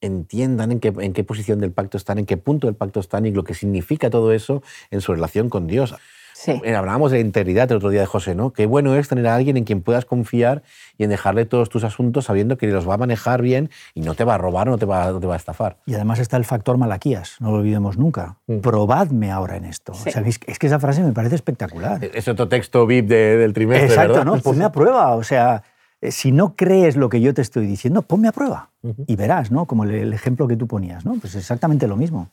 entiendan 0.00 0.70
en 0.70 0.80
qué, 0.80 0.92
en 0.96 1.12
qué 1.12 1.24
posición 1.24 1.58
del 1.58 1.72
pacto 1.72 1.96
están, 1.96 2.18
en 2.18 2.26
qué 2.26 2.36
punto 2.36 2.68
del 2.68 2.76
pacto 2.76 3.00
están 3.00 3.26
y 3.26 3.32
lo 3.32 3.42
que 3.42 3.54
significa 3.54 4.10
todo 4.10 4.32
eso 4.32 4.62
en 4.90 5.00
su 5.00 5.12
relación 5.12 5.48
con 5.48 5.66
Dios. 5.66 5.94
Sí. 6.34 6.60
Eh, 6.64 6.74
hablábamos 6.74 7.12
de 7.12 7.20
integridad 7.20 7.70
el 7.70 7.76
otro 7.76 7.90
día 7.90 8.00
de 8.00 8.06
José, 8.06 8.34
¿no? 8.34 8.52
Qué 8.52 8.66
bueno 8.66 8.94
es 8.96 9.08
tener 9.08 9.26
a 9.26 9.34
alguien 9.34 9.56
en 9.56 9.64
quien 9.64 9.82
puedas 9.82 10.04
confiar 10.04 10.62
y 10.98 11.04
en 11.04 11.10
dejarle 11.10 11.44
todos 11.44 11.68
tus 11.68 11.84
asuntos 11.84 12.26
sabiendo 12.26 12.56
que 12.56 12.66
los 12.66 12.88
va 12.88 12.94
a 12.94 12.98
manejar 12.98 13.42
bien 13.42 13.70
y 13.94 14.00
no 14.00 14.14
te 14.14 14.24
va 14.24 14.34
a 14.34 14.38
robar 14.38 14.66
no 14.66 14.78
te 14.78 14.86
va, 14.86 15.18
te 15.18 15.26
va 15.26 15.34
a 15.34 15.36
estafar. 15.36 15.78
Y 15.86 15.94
además 15.94 16.18
está 16.18 16.36
el 16.36 16.44
factor 16.44 16.78
Malaquías, 16.78 17.36
no 17.40 17.50
lo 17.50 17.58
olvidemos 17.58 17.98
nunca. 17.98 18.36
Mm. 18.46 18.58
Probadme 18.58 19.30
ahora 19.30 19.56
en 19.56 19.64
esto. 19.64 19.92
es 20.04 20.58
que 20.58 20.66
esa 20.66 20.78
frase 20.78 21.02
me 21.02 21.12
parece 21.12 21.34
espectacular. 21.34 22.04
Es 22.04 22.28
otro 22.28 22.48
texto 22.48 22.86
VIP 22.86 23.08
del 23.08 23.52
trimestre, 23.52 23.88
Exacto, 23.88 24.24
¿no? 24.24 24.36
Ponme 24.42 24.64
a 24.64 24.72
prueba, 24.72 25.14
o 25.14 25.22
sea 25.22 25.62
eh, 26.02 26.10
si 26.10 26.32
no 26.32 26.56
crees 26.56 26.96
lo 26.96 27.08
que 27.08 27.20
yo 27.20 27.32
te 27.32 27.40
estoy 27.40 27.66
diciendo, 27.66 28.02
ponme 28.02 28.26
a 28.26 28.32
prueba 28.32 28.70
y 29.06 29.14
verás, 29.14 29.52
¿no? 29.52 29.66
Como 29.66 29.84
el, 29.84 30.12
ejemplo 30.12 30.48
que 30.48 30.56
tú 30.56 30.66
ponías, 30.66 31.04
¿no? 31.04 31.14
Pues 31.20 31.36
exactamente 31.36 31.86
lo 31.86 31.96
mismo. 31.96 32.28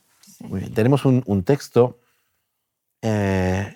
Tenemos 0.73 1.05
un, 1.05 1.43
texto 1.43 1.99
eh, 3.03 3.75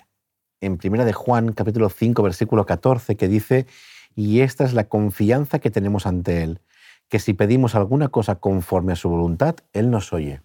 en 0.64 0.78
Primera 0.78 1.04
de 1.04 1.12
Juan, 1.12 1.52
capítulo 1.52 1.88
5, 1.88 2.22
versículo 2.22 2.66
14, 2.66 3.16
que 3.16 3.28
dice, 3.28 3.66
y 4.14 4.40
esta 4.40 4.64
es 4.64 4.72
la 4.72 4.84
confianza 4.84 5.58
que 5.58 5.70
tenemos 5.70 6.06
ante 6.06 6.42
Él, 6.42 6.60
que 7.08 7.18
si 7.18 7.34
pedimos 7.34 7.74
alguna 7.74 8.08
cosa 8.08 8.36
conforme 8.36 8.92
a 8.92 8.96
su 8.96 9.08
voluntad, 9.08 9.56
Él 9.72 9.90
nos 9.90 10.12
oye. 10.12 10.40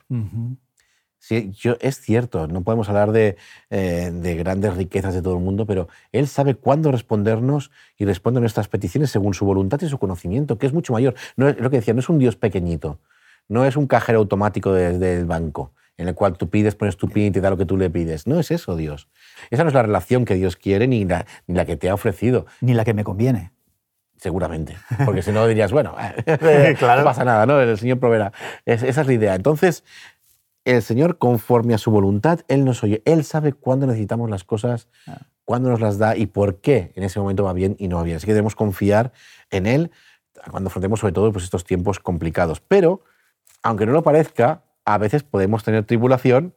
sí, 1.19 1.51
yo, 1.51 1.77
es 1.79 2.01
cierto, 2.01 2.47
no 2.47 2.61
podemos 2.61 2.89
hablar 2.89 3.11
de, 3.11 3.38
eh, 3.69 4.11
de, 4.13 4.35
grandes 4.35 4.75
riquezas 4.75 5.13
de 5.13 5.21
todo 5.21 5.35
el 5.35 5.43
mundo, 5.43 5.65
pero 5.65 5.88
Él 6.11 6.27
sabe 6.27 6.55
cuándo 6.55 6.91
respondernos 6.91 7.71
y 7.97 8.05
responde 8.05 8.39
a 8.39 8.41
nuestras 8.41 8.67
peticiones 8.67 9.11
según 9.11 9.33
su 9.33 9.45
voluntad 9.45 9.79
y 9.81 9.88
su 9.88 9.97
conocimiento, 9.97 10.57
que 10.57 10.67
es 10.67 10.73
mucho 10.73 10.93
mayor. 10.93 11.15
No 11.38 11.47
es 11.47 11.59
lo 11.59 11.69
que 11.69 11.77
decía, 11.77 11.93
no 11.93 12.01
es 12.01 12.09
un 12.09 12.19
Dios 12.19 12.35
pequeñito, 12.35 12.99
no 13.47 13.65
es 13.65 13.77
un 13.77 13.88
cajero 13.88 14.19
automático 14.19 14.73
desde 14.73 15.17
el 15.17 15.25
banco 15.25 15.71
en 15.99 16.07
el 16.07 16.15
cual 16.15 16.37
tú 16.37 16.49
pides, 16.49 16.75
pones 16.75 16.95
tu 16.95 17.09
pin 17.09 17.25
y 17.25 17.31
te 17.31 17.41
da 17.41 17.49
lo 17.49 17.57
que 17.57 17.65
tú 17.65 17.75
le 17.75 17.89
pides. 17.89 18.25
No 18.25 18.39
es 18.39 18.51
eso, 18.51 18.77
Dios. 18.77 19.09
Esa 19.51 19.63
no 19.63 19.67
es 19.67 19.73
la 19.73 19.81
relación 19.81 20.23
que 20.23 20.35
Dios 20.35 20.55
quiere 20.55 20.87
ni 20.87 21.03
la, 21.03 21.25
ni 21.45 21.55
la 21.55 21.65
que 21.65 21.75
te 21.75 21.89
ha 21.89 21.93
ofrecido. 21.93 22.45
Ni 22.61 22.73
la 22.73 22.85
que 22.85 22.93
me 22.93 23.03
conviene. 23.03 23.51
Seguramente. 24.15 24.77
Porque 25.05 25.21
si 25.21 25.33
no 25.33 25.45
dirías, 25.45 25.73
bueno, 25.73 25.95
no 26.25 27.03
pasa 27.03 27.25
nada, 27.25 27.45
¿no? 27.45 27.59
El 27.59 27.77
Señor 27.77 27.99
proveerá. 27.99 28.31
esa 28.65 28.87
es 28.87 29.07
la 29.07 29.13
idea. 29.13 29.35
Entonces, 29.35 29.83
el 30.63 30.81
Señor, 30.81 31.17
conforme 31.17 31.73
a 31.73 31.77
su 31.77 31.91
voluntad, 31.91 32.39
Él 32.47 32.63
nos 32.63 32.81
oye. 32.81 33.01
Él 33.03 33.25
sabe 33.25 33.51
cuándo 33.51 33.85
necesitamos 33.85 34.29
las 34.29 34.45
cosas, 34.45 34.87
ah. 35.05 35.23
cuándo 35.43 35.69
nos 35.69 35.81
las 35.81 35.97
da 35.97 36.15
y 36.15 36.27
por 36.27 36.61
qué 36.61 36.93
en 36.95 37.03
ese 37.03 37.19
momento 37.19 37.43
va 37.43 37.51
bien 37.51 37.75
y 37.77 37.89
no 37.89 37.97
va 37.97 38.03
bien. 38.03 38.15
Así 38.15 38.25
que 38.25 38.33
debemos 38.33 38.55
confiar 38.55 39.11
en 39.51 39.65
Él 39.65 39.91
cuando 40.49 40.67
afrontemos 40.67 41.01
sobre 41.01 41.11
todo 41.11 41.33
pues, 41.33 41.43
estos 41.43 41.65
tiempos 41.65 41.99
complicados. 41.99 42.61
Pero, 42.61 43.03
aunque 43.63 43.85
no 43.85 43.91
lo 43.91 44.01
parezca, 44.01 44.63
a 44.93 44.98
veces 44.98 45.22
podemos 45.22 45.63
tener 45.63 45.86
tribulación, 45.86 46.55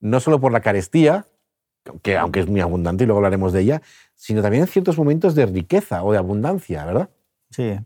no 0.00 0.20
solo 0.20 0.38
por 0.38 0.52
la 0.52 0.60
carestía, 0.60 1.24
que 2.02 2.18
aunque 2.18 2.40
es 2.40 2.46
muy 2.46 2.60
abundante 2.60 3.04
y 3.04 3.06
luego 3.06 3.20
hablaremos 3.20 3.54
de 3.54 3.60
ella, 3.60 3.82
sino 4.14 4.42
también 4.42 4.64
en 4.64 4.68
ciertos 4.68 4.98
momentos 4.98 5.34
de 5.34 5.46
riqueza 5.46 6.04
o 6.04 6.12
de 6.12 6.18
abundancia, 6.18 6.84
¿verdad? 6.84 7.08
Sí. 7.50 7.78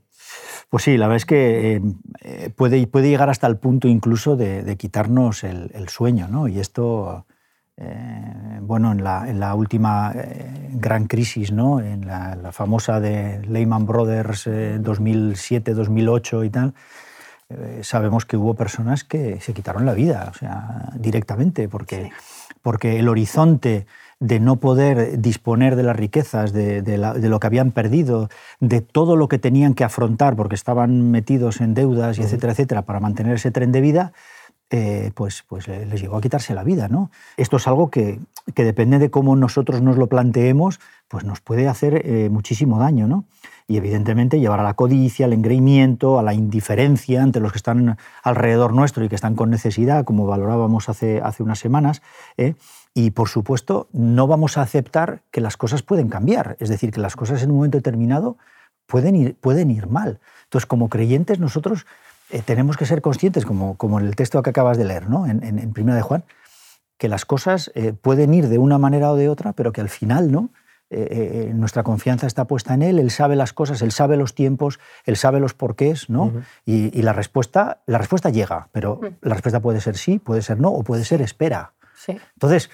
Pues 0.69 0.83
sí, 0.83 0.97
la 0.97 1.07
verdad 1.07 1.19
es 1.19 1.27
que 1.27 1.81
eh, 2.23 2.51
puede, 2.57 2.85
puede 2.89 3.09
llegar 3.09 3.31
hasta 3.31 3.47
el 3.47 3.57
punto 3.57 3.87
incluso 3.87 4.35
de, 4.35 4.77
quitarnos 4.77 5.45
el, 5.45 5.89
sueño, 5.89 6.27
¿no? 6.27 6.49
Y 6.49 6.59
esto, 6.59 7.27
eh, 7.77 8.59
bueno, 8.63 8.91
en 8.91 9.05
la, 9.05 9.31
en 9.31 9.39
la 9.39 9.55
última 9.55 10.13
eh, 10.13 10.71
gran 10.73 11.07
crisis, 11.07 11.53
¿no? 11.53 11.81
En 11.81 12.05
la, 12.05 12.35
la 12.35 12.51
famosa 12.51 12.99
de 12.99 13.47
Lehman 13.47 13.87
Brothers 13.87 14.49
2007-2008 14.49 16.47
y 16.47 16.51
tal, 16.51 16.75
eh, 17.49 17.81
sabemos 17.83 18.25
que 18.25 18.37
hubo 18.37 18.55
personas 18.55 19.05
que 19.05 19.41
se 19.41 19.55
quitaron 19.55 19.87
la 19.87 19.95
vida, 19.95 20.29
o 20.35 20.37
sea, 20.37 20.91
directamente, 20.95 21.69
porque, 21.69 22.11
porque 22.61 22.99
el 22.99 23.09
horizonte 23.09 23.87
de 24.19 24.41
no 24.41 24.57
poder 24.57 25.21
disponer 25.21 25.77
de 25.77 25.83
las 25.83 25.95
riquezas, 25.95 26.53
de, 26.53 26.83
lo 26.99 27.41
que 27.41 27.47
habían 27.47 27.71
perdido, 27.71 28.31
de 28.61 28.81
todo 28.81 29.15
lo 29.15 29.29
que 29.29 29.39
tenían 29.39 29.75
que 29.75 29.85
afrontar 29.85 30.35
porque 30.37 30.55
estaban 30.55 31.11
metidos 31.11 31.61
en 31.61 31.75
deudas, 31.75 32.19
y 32.19 32.23
etcétera, 32.23 32.53
etcétera, 32.53 32.83
para 32.83 32.99
mantener 32.99 33.35
ese 33.35 33.51
tren 33.51 33.73
de 33.73 33.81
vida, 33.81 34.13
eh, 34.71 35.13
pues, 35.15 35.45
pues 35.47 35.69
les 35.69 36.01
llegó 36.01 36.17
a 36.17 36.21
quitarse 36.21 36.55
la 36.55 36.65
vida. 36.65 36.89
¿no? 36.89 37.11
Esto 37.37 37.59
es 37.59 37.69
algo 37.69 37.91
que, 37.91 38.19
que 38.55 38.65
depende 38.65 38.99
de 38.99 39.11
cómo 39.11 39.37
nosotros 39.37 39.83
nos 39.83 39.97
lo 39.97 40.09
planteemos, 40.09 40.81
pues 41.09 41.25
nos 41.25 41.41
puede 41.41 41.69
hacer 41.69 42.03
eh, 42.05 42.29
muchísimo 42.31 42.79
daño. 42.79 43.07
¿no? 43.07 43.25
y 43.69 43.77
evidentemente 43.77 44.39
llevar 44.39 44.61
a 44.61 44.63
la 44.63 44.75
codicia, 44.75 45.27
al 45.27 45.33
engreimiento, 45.33 46.19
a 46.19 46.23
la 46.23 46.35
indiferencia 46.35 47.23
ante 47.23 47.41
los 47.41 47.53
que 47.53 47.59
están 47.59 47.99
alrededor 48.23 48.73
nuestro 48.73 49.05
y 49.05 49.09
que 49.09 49.17
están 49.17 49.35
con 49.35 49.51
necesidad, 49.51 50.05
como 50.05 50.27
valorábamos 50.27 50.89
hace, 50.89 51.21
hace 51.21 51.43
unas 51.43 51.59
semanas. 51.59 52.01
¿eh? 52.37 52.55
Y 52.95 53.11
por 53.11 53.29
supuesto, 53.29 53.89
no 53.93 54.27
vamos 54.29 54.57
a 54.57 54.63
aceptar 54.63 55.21
que 55.33 55.41
las 55.41 55.57
cosas 55.57 55.83
pueden 55.83 56.09
cambiar, 56.09 56.57
es 56.61 56.69
decir, 56.69 56.93
que 56.93 57.01
las 57.01 57.17
cosas 57.17 57.43
en 57.43 57.51
un 57.51 57.57
momento 57.57 57.79
determinado 57.79 58.37
pueden 58.87 59.17
ir, 59.17 59.35
pueden 59.35 59.71
ir 59.71 59.89
mal. 59.89 60.21
Entonces, 60.45 60.67
como 60.67 60.89
creyentes, 60.89 61.41
nosotros 61.41 61.87
eh, 62.31 62.43
tenemos 62.43 62.77
que 62.77 62.87
ser 62.87 63.03
conscientes, 63.03 63.45
como, 63.45 63.77
como 63.77 63.99
en 63.99 64.07
el 64.07 64.15
texto 64.15 64.41
que 64.43 64.51
acabas 64.51 64.79
de 64.79 64.85
leer, 64.85 65.11
¿no? 65.11 65.27
en, 65.27 65.43
en, 65.43 65.73
Primera 65.73 65.97
de 65.97 66.03
Juan, 66.03 66.23
que 66.99 67.09
las 67.09 67.25
cosas 67.25 67.71
eh, 67.75 67.93
pueden 67.93 68.35
ir 68.35 68.49
de 68.49 68.59
una 68.59 68.79
manera 68.79 69.11
o 69.11 69.17
de 69.17 69.29
otra, 69.29 69.53
pero 69.53 69.73
que 69.73 69.81
al 69.81 69.89
final, 69.89 70.33
¿no? 70.33 70.51
Eh, 70.89 71.49
eh, 71.49 71.53
nuestra 71.53 71.83
confianza 71.83 72.29
está 72.29 72.45
puesta 72.45 72.73
en 72.73 72.83
él, 72.83 73.01
él 73.01 73.11
sabe 73.11 73.35
las 73.35 73.53
cosas, 73.53 73.83
él 73.83 73.91
sabe 73.91 74.17
los 74.17 74.37
tiempos, 74.37 74.79
él 75.05 75.17
sabe 75.17 75.41
los 75.41 75.53
porqués, 75.53 76.09
¿no? 76.09 76.33
y, 76.65 77.03
la, 77.03 77.13
respuesta, 77.13 77.83
la 77.87 77.99
respuesta 77.99 78.31
llega, 78.31 78.69
pero 78.71 79.01
la 79.21 79.35
respuesta 79.35 79.59
puede 79.59 79.81
ser 79.81 79.97
sí, 79.97 80.21
puede 80.21 80.43
ser 80.43 80.61
no, 80.61 80.69
o 80.69 80.85
puede 80.85 81.05
ser 81.05 81.23
espera. 81.23 81.73
Entonces, 82.07 82.71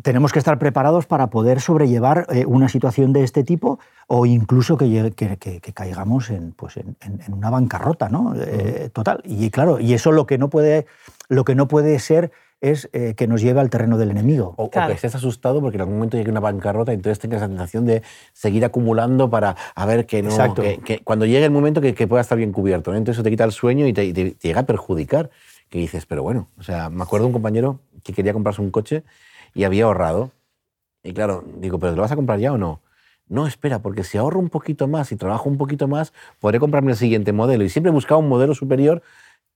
tenemos 0.00 0.32
que 0.32 0.38
estar 0.38 0.60
preparados 0.60 1.06
para 1.06 1.26
poder 1.26 1.60
sobrellevar 1.60 2.24
eh, 2.30 2.46
una 2.46 2.68
situación 2.68 3.12
de 3.12 3.24
este 3.24 3.42
tipo 3.42 3.80
o 4.06 4.24
incluso 4.24 4.76
que, 4.76 5.12
que, 5.16 5.72
caigamos 5.74 6.30
en, 6.30 6.52
pues 6.52 6.76
en, 6.76 6.96
una 7.32 7.50
bancarrota 7.50 8.08
¿no? 8.08 8.32
total. 8.92 9.22
Y 9.24 9.50
claro, 9.50 9.80
y 9.80 9.92
eso 9.92 10.12
lo 10.12 10.24
que 10.24 10.38
no 10.38 10.50
puede, 10.50 10.86
lo 11.28 11.44
que 11.44 11.56
no 11.56 11.66
puede 11.66 11.98
ser 11.98 12.30
es 12.60 12.88
eh, 12.92 13.14
que 13.16 13.26
nos 13.26 13.40
lleve 13.40 13.60
al 13.60 13.70
terreno 13.70 13.98
del 13.98 14.10
enemigo. 14.10 14.54
O, 14.56 14.70
que 14.70 14.80
estés 14.92 15.14
asustado 15.14 15.60
porque 15.60 15.76
en 15.76 15.82
algún 15.82 15.96
momento 15.96 16.16
llegue 16.16 16.30
una 16.30 16.40
bancarrota 16.40 16.92
y 16.92 16.96
entonces 16.96 17.18
tengas 17.18 17.40
la 17.40 17.48
sensación 17.48 17.86
de 17.86 18.02
seguir 18.32 18.64
acumulando 18.64 19.30
para 19.30 19.56
a 19.74 19.86
ver 19.86 20.06
que 20.06 20.22
no. 20.22 20.54
Que, 20.54 21.00
cuando 21.04 21.26
llegue 21.26 21.44
el 21.44 21.50
momento 21.50 21.80
que, 21.80 22.06
pueda 22.06 22.20
estar 22.20 22.38
bien 22.38 22.52
cubierto. 22.52 22.92
Entonces 22.94 23.16
eso 23.16 23.22
te 23.22 23.30
quita 23.30 23.44
el 23.44 23.52
sueño 23.52 23.86
y 23.86 23.92
te, 23.92 24.12
llega 24.12 24.60
a 24.60 24.66
perjudicar. 24.66 25.30
Que 25.68 25.78
dices, 25.78 26.06
pero 26.06 26.22
bueno, 26.22 26.48
o 26.58 26.62
sea, 26.62 26.88
me 26.88 27.02
acuerdo 27.02 27.24
de 27.24 27.26
un 27.28 27.32
compañero 27.34 27.80
que 28.02 28.14
quería 28.14 28.32
comprarse 28.32 28.62
un 28.62 28.70
coche 28.70 29.04
y 29.54 29.64
había 29.64 29.84
ahorrado. 29.84 30.32
Y 31.02 31.12
claro, 31.12 31.44
digo, 31.58 31.78
¿pero 31.78 31.92
te 31.92 31.96
lo 31.96 32.02
vas 32.02 32.12
a 32.12 32.16
comprar 32.16 32.38
ya 32.38 32.52
o 32.52 32.58
no? 32.58 32.80
no, 33.28 33.46
espera, 33.46 33.80
porque 33.80 34.04
si 34.04 34.16
ahorro 34.16 34.40
un 34.40 34.48
poquito 34.48 34.88
más 34.88 35.12
y 35.12 35.16
trabajo 35.16 35.48
un 35.48 35.58
poquito 35.58 35.86
más, 35.86 36.12
podré 36.40 36.58
comprarme 36.58 36.92
el 36.92 36.96
siguiente 36.96 37.32
modelo. 37.32 37.62
Y 37.62 37.68
siempre 37.68 37.92
buscaba 37.92 38.18
un 38.18 38.28
modelo 38.28 38.54
superior 38.54 39.02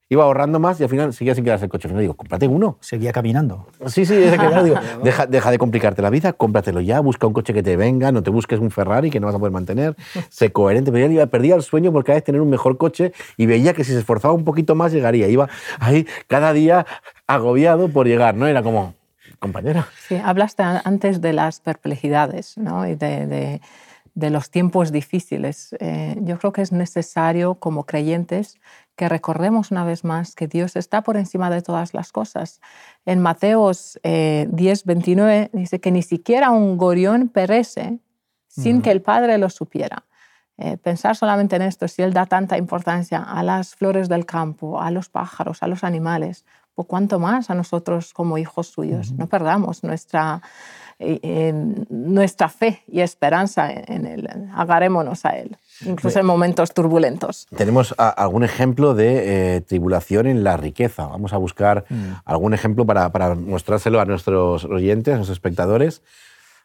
iba 0.09 0.25
ahorrando 0.25 0.61
más 0.61 0.78
y 0.80 0.82
al 0.82 0.88
final 0.88 1.12
seguía 1.12 1.35
sin 1.35 1.44
quedarse 1.44 1.64
el 1.64 1.71
coche. 1.71 1.88
Al 1.88 1.90
final 1.90 2.02
digo, 2.02 2.14
cómprate 2.14 2.47
uno. 2.47 2.76
Seguía 2.80 3.12
caminando. 3.12 3.66
Sí, 3.87 4.04
sí, 4.04 4.14
desde 4.14 4.38
que 4.38 4.62
digo, 4.62 4.76
deja, 5.02 5.26
deja, 5.26 5.50
de 5.50 5.59
complicarte 5.59 6.02
la 6.02 6.11
vida, 6.11 6.32
cómpratelo 6.32 6.80
ya, 6.80 7.00
busca 7.00 7.26
un 7.26 7.32
coche 7.32 7.54
que 7.54 7.62
te 7.62 7.76
venga, 7.76 8.12
no 8.12 8.23
te 8.23 8.30
busques 8.30 8.59
un 8.61 8.71
Ferrari 8.71 9.11
que 9.11 9.21
no 9.21 9.26
vas 9.26 9.37
a 9.37 9.38
poder 9.38 9.52
mantener, 9.52 9.97
sé 10.28 10.52
coherente. 10.52 10.92
Pero 10.92 11.11
ya 11.11 11.26
perdía 11.26 11.54
el 11.54 11.62
sueño 11.62 11.92
por 11.92 12.04
cada 12.04 12.16
vez 12.16 12.25
tener 12.25 12.40
un 12.40 12.50
mejor 12.50 12.76
coche 12.76 13.12
y 13.37 13.47
veía 13.47 13.73
que 13.73 13.85
si 13.85 13.92
se 13.92 13.99
esforzaba 13.99 14.35
un 14.35 14.44
poquito 14.44 14.75
más 14.75 14.92
llegaría. 14.92 15.28
Iba 15.28 15.49
ahí 15.80 16.06
cada 16.26 16.52
día 16.52 16.87
agobiado 17.26 17.88
por 17.88 18.06
llegar, 18.06 18.35
¿no? 18.35 18.47
Era 18.47 18.62
como, 18.62 18.94
compañera. 19.38 19.88
Sí, 20.09 20.16
hablaste 20.16 20.62
antes 20.62 21.21
de 21.21 21.32
las 21.32 21.61
perplejidades, 21.61 22.59
¿no? 22.59 22.87
Y 22.87 22.94
de, 22.94 23.26
de, 23.26 23.61
de 24.14 24.30
los 24.30 24.50
tiempos 24.50 24.92
difíciles. 24.92 25.75
Eh, 25.80 26.16
yo 26.21 26.38
creo 26.38 26.52
que 26.52 26.62
es 26.62 26.73
necesario 26.73 27.54
como 27.54 27.85
creyentes 27.85 28.59
que 28.96 29.08
recordemos 29.08 29.70
una 29.70 29.84
vez 29.84 30.04
más 30.04 30.34
que 30.34 30.49
Dios 30.49 30.76
está 30.76 31.02
por 31.02 31.16
encima 31.16 31.50
de 31.50 31.62
todas 31.62 31.94
las 31.94 32.12
cosas. 32.12 32.61
En 33.06 33.20
Mateos 33.20 33.99
10, 34.02 34.02
eh, 34.04 34.82
29 34.84 35.50
dice 35.52 35.80
que 35.80 35.90
ni 35.90 36.02
siquiera 36.02 36.50
un 36.50 36.76
gorión 36.76 37.28
perece 37.28 38.00
sin 38.49 38.82
que 38.82 38.90
el 38.90 39.00
Padre 39.00 39.38
lo 39.38 39.49
supiera. 39.49 40.04
Eh, 40.58 40.76
pensar 40.76 41.16
solamente 41.16 41.56
en 41.56 41.62
esto, 41.62 41.88
si 41.88 42.02
Él 42.02 42.12
da 42.12 42.26
tanta 42.26 42.58
importancia 42.58 43.22
a 43.22 43.42
las 43.42 43.75
flores 43.75 44.11
del 44.11 44.26
campo, 44.26 44.80
a 44.80 44.90
los 44.90 45.08
pájaros, 45.08 45.62
a 45.62 45.66
los 45.66 45.82
animales, 45.82 46.44
pues 46.75 46.87
cuánto 46.87 47.18
más 47.18 47.49
a 47.49 47.54
nosotros 47.54 48.12
como 48.12 48.37
hijos 48.37 48.68
suyos. 48.68 49.12
No 49.12 49.26
perdamos 49.26 49.82
nuestra, 49.82 50.42
nuestra 51.88 52.49
fe 52.49 52.82
y 52.87 53.00
esperanza 53.00 53.70
en 53.72 54.06
Él. 54.06 54.28
Agarrémonos 54.54 55.25
a 55.25 55.30
Él, 55.30 55.56
incluso 55.84 56.18
en 56.18 56.26
momentos 56.26 56.72
turbulentos. 56.72 57.46
Tenemos 57.56 57.94
algún 57.98 58.44
ejemplo 58.44 58.94
de 58.94 59.56
eh, 59.56 59.60
tribulación 59.60 60.26
en 60.26 60.44
la 60.44 60.56
riqueza. 60.56 61.06
Vamos 61.06 61.32
a 61.32 61.36
buscar 61.36 61.84
mm. 61.88 62.12
algún 62.24 62.54
ejemplo 62.54 62.86
para, 62.86 63.10
para, 63.10 63.34
mostrárselo 63.34 64.00
a 64.00 64.04
nuestros 64.04 64.64
oyentes, 64.64 65.14
a 65.14 65.16
nuestros 65.16 65.36
espectadores. 65.36 66.02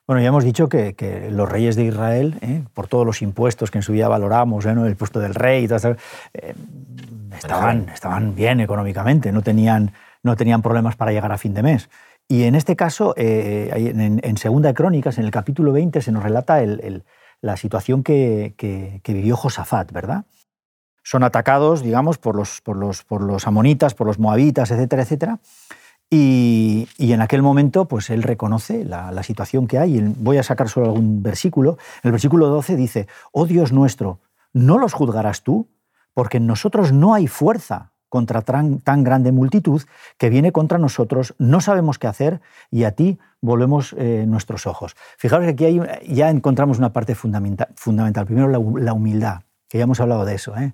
Bueno, 0.07 0.21
ya 0.21 0.29
hemos 0.29 0.45
dicho 0.45 0.69
que, 0.69 1.27
los 1.31 1.49
reyes 1.49 1.75
de 1.75 1.83
Israel, 1.83 2.37
¿eh? 2.41 2.63
por 2.73 2.87
todos 2.87 3.05
los 3.05 3.21
impuestos 3.21 3.71
que 3.71 3.79
en 3.79 3.81
su 3.81 3.91
día 3.91 4.07
valoramos, 4.07 4.65
¿eh? 4.65 4.71
el 4.71 4.95
puesto 4.95 5.19
del 5.19 5.35
rey, 5.35 5.65
y 5.65 5.67
todo 5.67 5.97
estaban, 7.37 7.89
estaban 7.89 8.33
bien 8.33 8.61
económicamente, 8.61 9.33
no 9.33 9.41
tenían, 9.41 9.91
no 10.23 10.37
tenían 10.37 10.61
problemas 10.61 10.95
para 10.95 11.11
llegar 11.11 11.33
a 11.33 11.37
fin 11.37 11.53
de 11.53 11.61
mes. 11.61 11.89
Y 12.29 12.43
en 12.43 12.55
este 12.55 12.75
caso, 12.75 13.13
eh, 13.17 13.69
en, 14.21 14.37
Segunda 14.37 14.69
de 14.69 14.73
Crónicas, 14.73 15.17
en 15.17 15.25
el 15.25 15.31
capítulo 15.31 15.71
20, 15.71 16.01
se 16.01 16.11
nos 16.11 16.23
relata 16.23 16.61
la 17.41 17.57
situación 17.57 18.03
que, 18.03 19.01
vivió 19.05 19.35
Josafat, 19.35 19.91
¿verdad? 19.91 20.25
Son 21.03 21.23
atacados, 21.23 21.81
digamos, 21.81 22.17
por 22.17 22.35
los, 22.35 22.61
por 22.61 22.75
los, 22.75 23.03
por 23.03 23.21
los 23.21 23.47
amonitas, 23.47 23.93
por 23.93 24.07
los 24.07 24.19
moabitas, 24.19 24.71
etcétera, 24.71 25.03
etcétera. 25.03 25.39
Y, 26.09 26.87
en 26.99 27.21
aquel 27.21 27.41
momento, 27.41 27.85
pues 27.85 28.09
él 28.09 28.23
reconoce 28.23 28.85
la, 28.85 29.23
situación 29.23 29.67
que 29.67 29.77
hay. 29.77 29.99
Voy 30.17 30.37
a 30.37 30.43
sacar 30.43 30.69
solo 30.69 30.87
algún 30.87 31.21
versículo. 31.21 31.77
El 32.03 32.11
versículo 32.11 32.47
12 32.47 32.75
dice, 32.75 33.07
oh 33.31 33.45
Dios 33.45 33.71
nuestro, 33.71 34.19
¿no 34.53 34.77
los 34.77 34.93
juzgarás 34.93 35.43
tú? 35.43 35.67
Porque 36.13 36.37
en 36.37 36.47
nosotros 36.47 36.93
no 36.93 37.13
hay 37.13 37.27
fuerza 37.27 37.91
contra 38.09 38.41
tan, 38.41 38.81
grande 39.03 39.31
multitud 39.31 39.81
que 40.17 40.29
viene 40.29 40.51
contra 40.51 40.77
nosotros, 40.77 41.35
no 41.37 41.61
sabemos 41.61 41.99
qué 41.99 42.07
hacer 42.07 42.41
y 42.71 42.83
a 42.83 42.91
ti 42.91 43.19
volvemos 43.41 43.93
eh, 43.97 44.25
nuestros 44.27 44.65
ojos. 44.65 44.95
Fijaros 45.17 45.45
que 45.45 45.51
aquí 45.51 45.79
ya 46.13 46.29
encontramos 46.29 46.77
una 46.77 46.93
parte 46.93 47.15
fundamental. 47.15 47.69
fundamental. 47.75 48.25
Primero, 48.25 48.47
la, 48.47 48.93
humildad, 48.93 49.41
que 49.67 49.77
ya 49.77 49.83
hemos 49.83 49.99
hablado 49.99 50.25
de 50.25 50.35
eso. 50.35 50.57
¿eh? 50.57 50.73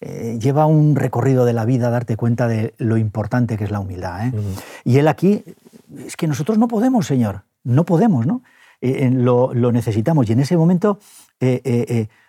Eh, 0.00 0.38
lleva 0.40 0.66
un 0.66 0.96
recorrido 0.96 1.44
de 1.44 1.52
la 1.52 1.64
vida 1.64 1.88
a 1.88 1.90
darte 1.90 2.16
cuenta 2.16 2.46
de 2.46 2.74
lo 2.78 2.96
importante 2.96 3.56
que 3.56 3.64
es 3.64 3.70
la 3.70 3.80
humildad. 3.80 4.32
Y 4.84 4.98
él 4.98 5.08
aquí, 5.08 5.44
es 6.06 6.16
que 6.16 6.26
nosotros 6.26 6.58
no 6.58 6.68
podemos, 6.68 7.06
Señor, 7.06 7.42
no 7.64 7.84
podemos, 7.84 8.26
¿no? 8.26 8.42
Lo, 8.80 9.54
lo, 9.54 9.72
necesitamos. 9.72 10.28
Y 10.28 10.34
en 10.34 10.40
ese 10.40 10.58
momento 10.58 10.98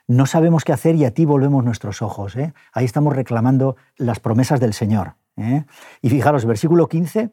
no 0.08 0.26
sabemos 0.26 0.63
qué 0.63 0.74
hacer 0.74 0.96
y 0.96 1.06
a 1.06 1.13
ti 1.13 1.26
volvemos 1.26 1.63
nuestros 1.63 2.02
ojos. 2.02 2.36
¿eh? 2.36 2.54
Ahí 2.74 2.86
estamos 2.86 3.15
reclamando 3.15 3.76
las 3.98 4.20
promesas 4.20 4.60
del 4.60 4.74
Señor. 4.74 5.15
¿eh? 5.38 5.65
Y 6.02 6.10
fijaros, 6.10 6.46
versículo 6.46 6.88
15, 6.88 7.32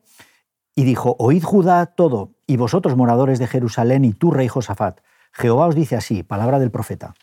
y 0.74 0.84
dijo, 0.84 1.16
oíd 1.18 1.42
Judá 1.42 1.86
todo, 1.86 2.32
y 2.46 2.56
vosotros 2.56 2.96
moradores 2.96 3.38
de 3.38 3.46
Jerusalén 3.46 4.04
y 4.04 4.12
tú, 4.12 4.30
rey 4.30 4.48
Josafat, 4.48 5.00
Jehová 5.32 5.66
os 5.66 5.74
dice 5.74 5.96
así, 5.96 6.22
palabra 6.22 6.58
del 6.58 6.70
profeta, 6.70 7.14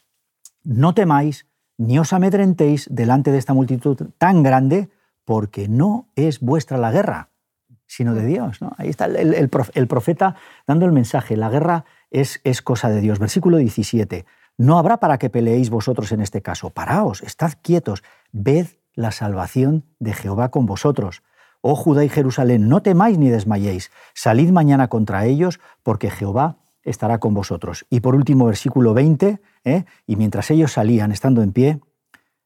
no 0.64 0.94
temáis 0.94 1.48
ni 1.78 1.98
os 1.98 2.14
amedrentéis 2.14 2.88
delante 2.92 3.32
de 3.32 3.38
esta 3.38 3.54
multitud 3.54 4.10
tan 4.18 4.44
grande, 4.44 4.90
porque 5.26 5.68
no 5.68 6.10
es 6.16 6.40
vuestra 6.40 6.78
la 6.78 6.92
guerra, 6.92 7.30
sino 7.86 8.14
de 8.16 8.26
Dios. 8.26 8.60
Ahí 8.78 8.90
está 8.90 9.06
el, 9.06 9.50
profeta 9.88 10.36
dando 10.68 10.86
el 10.86 10.92
mensaje, 10.92 11.38
la 11.38 11.50
guerra 11.50 11.86
es, 12.12 12.42
es 12.44 12.62
cosa 12.62 12.90
de 12.90 13.00
Dios. 13.00 13.20
Versículo 13.20 13.58
17, 13.58 14.26
no 14.60 14.78
habrá 14.78 14.98
para 14.98 15.18
que 15.18 15.30
peleéis 15.30 15.70
vosotros 15.70 16.12
en 16.12 16.20
este 16.20 16.42
caso. 16.42 16.70
Paraos, 16.70 17.24
estad 17.24 17.54
quietos, 17.62 18.04
ved 18.34 18.68
la 18.94 19.12
salvación 19.12 19.86
de 20.00 20.14
Jehová 20.14 20.52
con 20.52 20.66
vosotros. 20.66 21.24
Oh 21.62 21.78
Judá 21.78 22.04
y 22.04 22.10
Jerusalén, 22.10 22.68
no 22.68 22.82
temáis 22.82 23.18
ni 23.18 23.30
desmayéis, 23.30 23.90
salid 24.14 24.52
mañana 24.52 24.90
contra 24.90 25.26
ellos, 25.26 25.62
porque 25.82 26.12
Jehová 26.12 26.58
estará 26.84 27.20
con 27.20 27.34
vosotros. 27.34 27.86
Y 27.90 28.02
por 28.02 28.16
último, 28.16 28.48
versículo 28.48 28.94
20, 28.94 29.42
¿eh? 29.64 29.86
y 30.06 30.16
mientras 30.18 30.52
ellos 30.52 30.74
salían 30.74 31.14
estando 31.14 31.42
en 31.42 31.54
pie, 31.54 31.80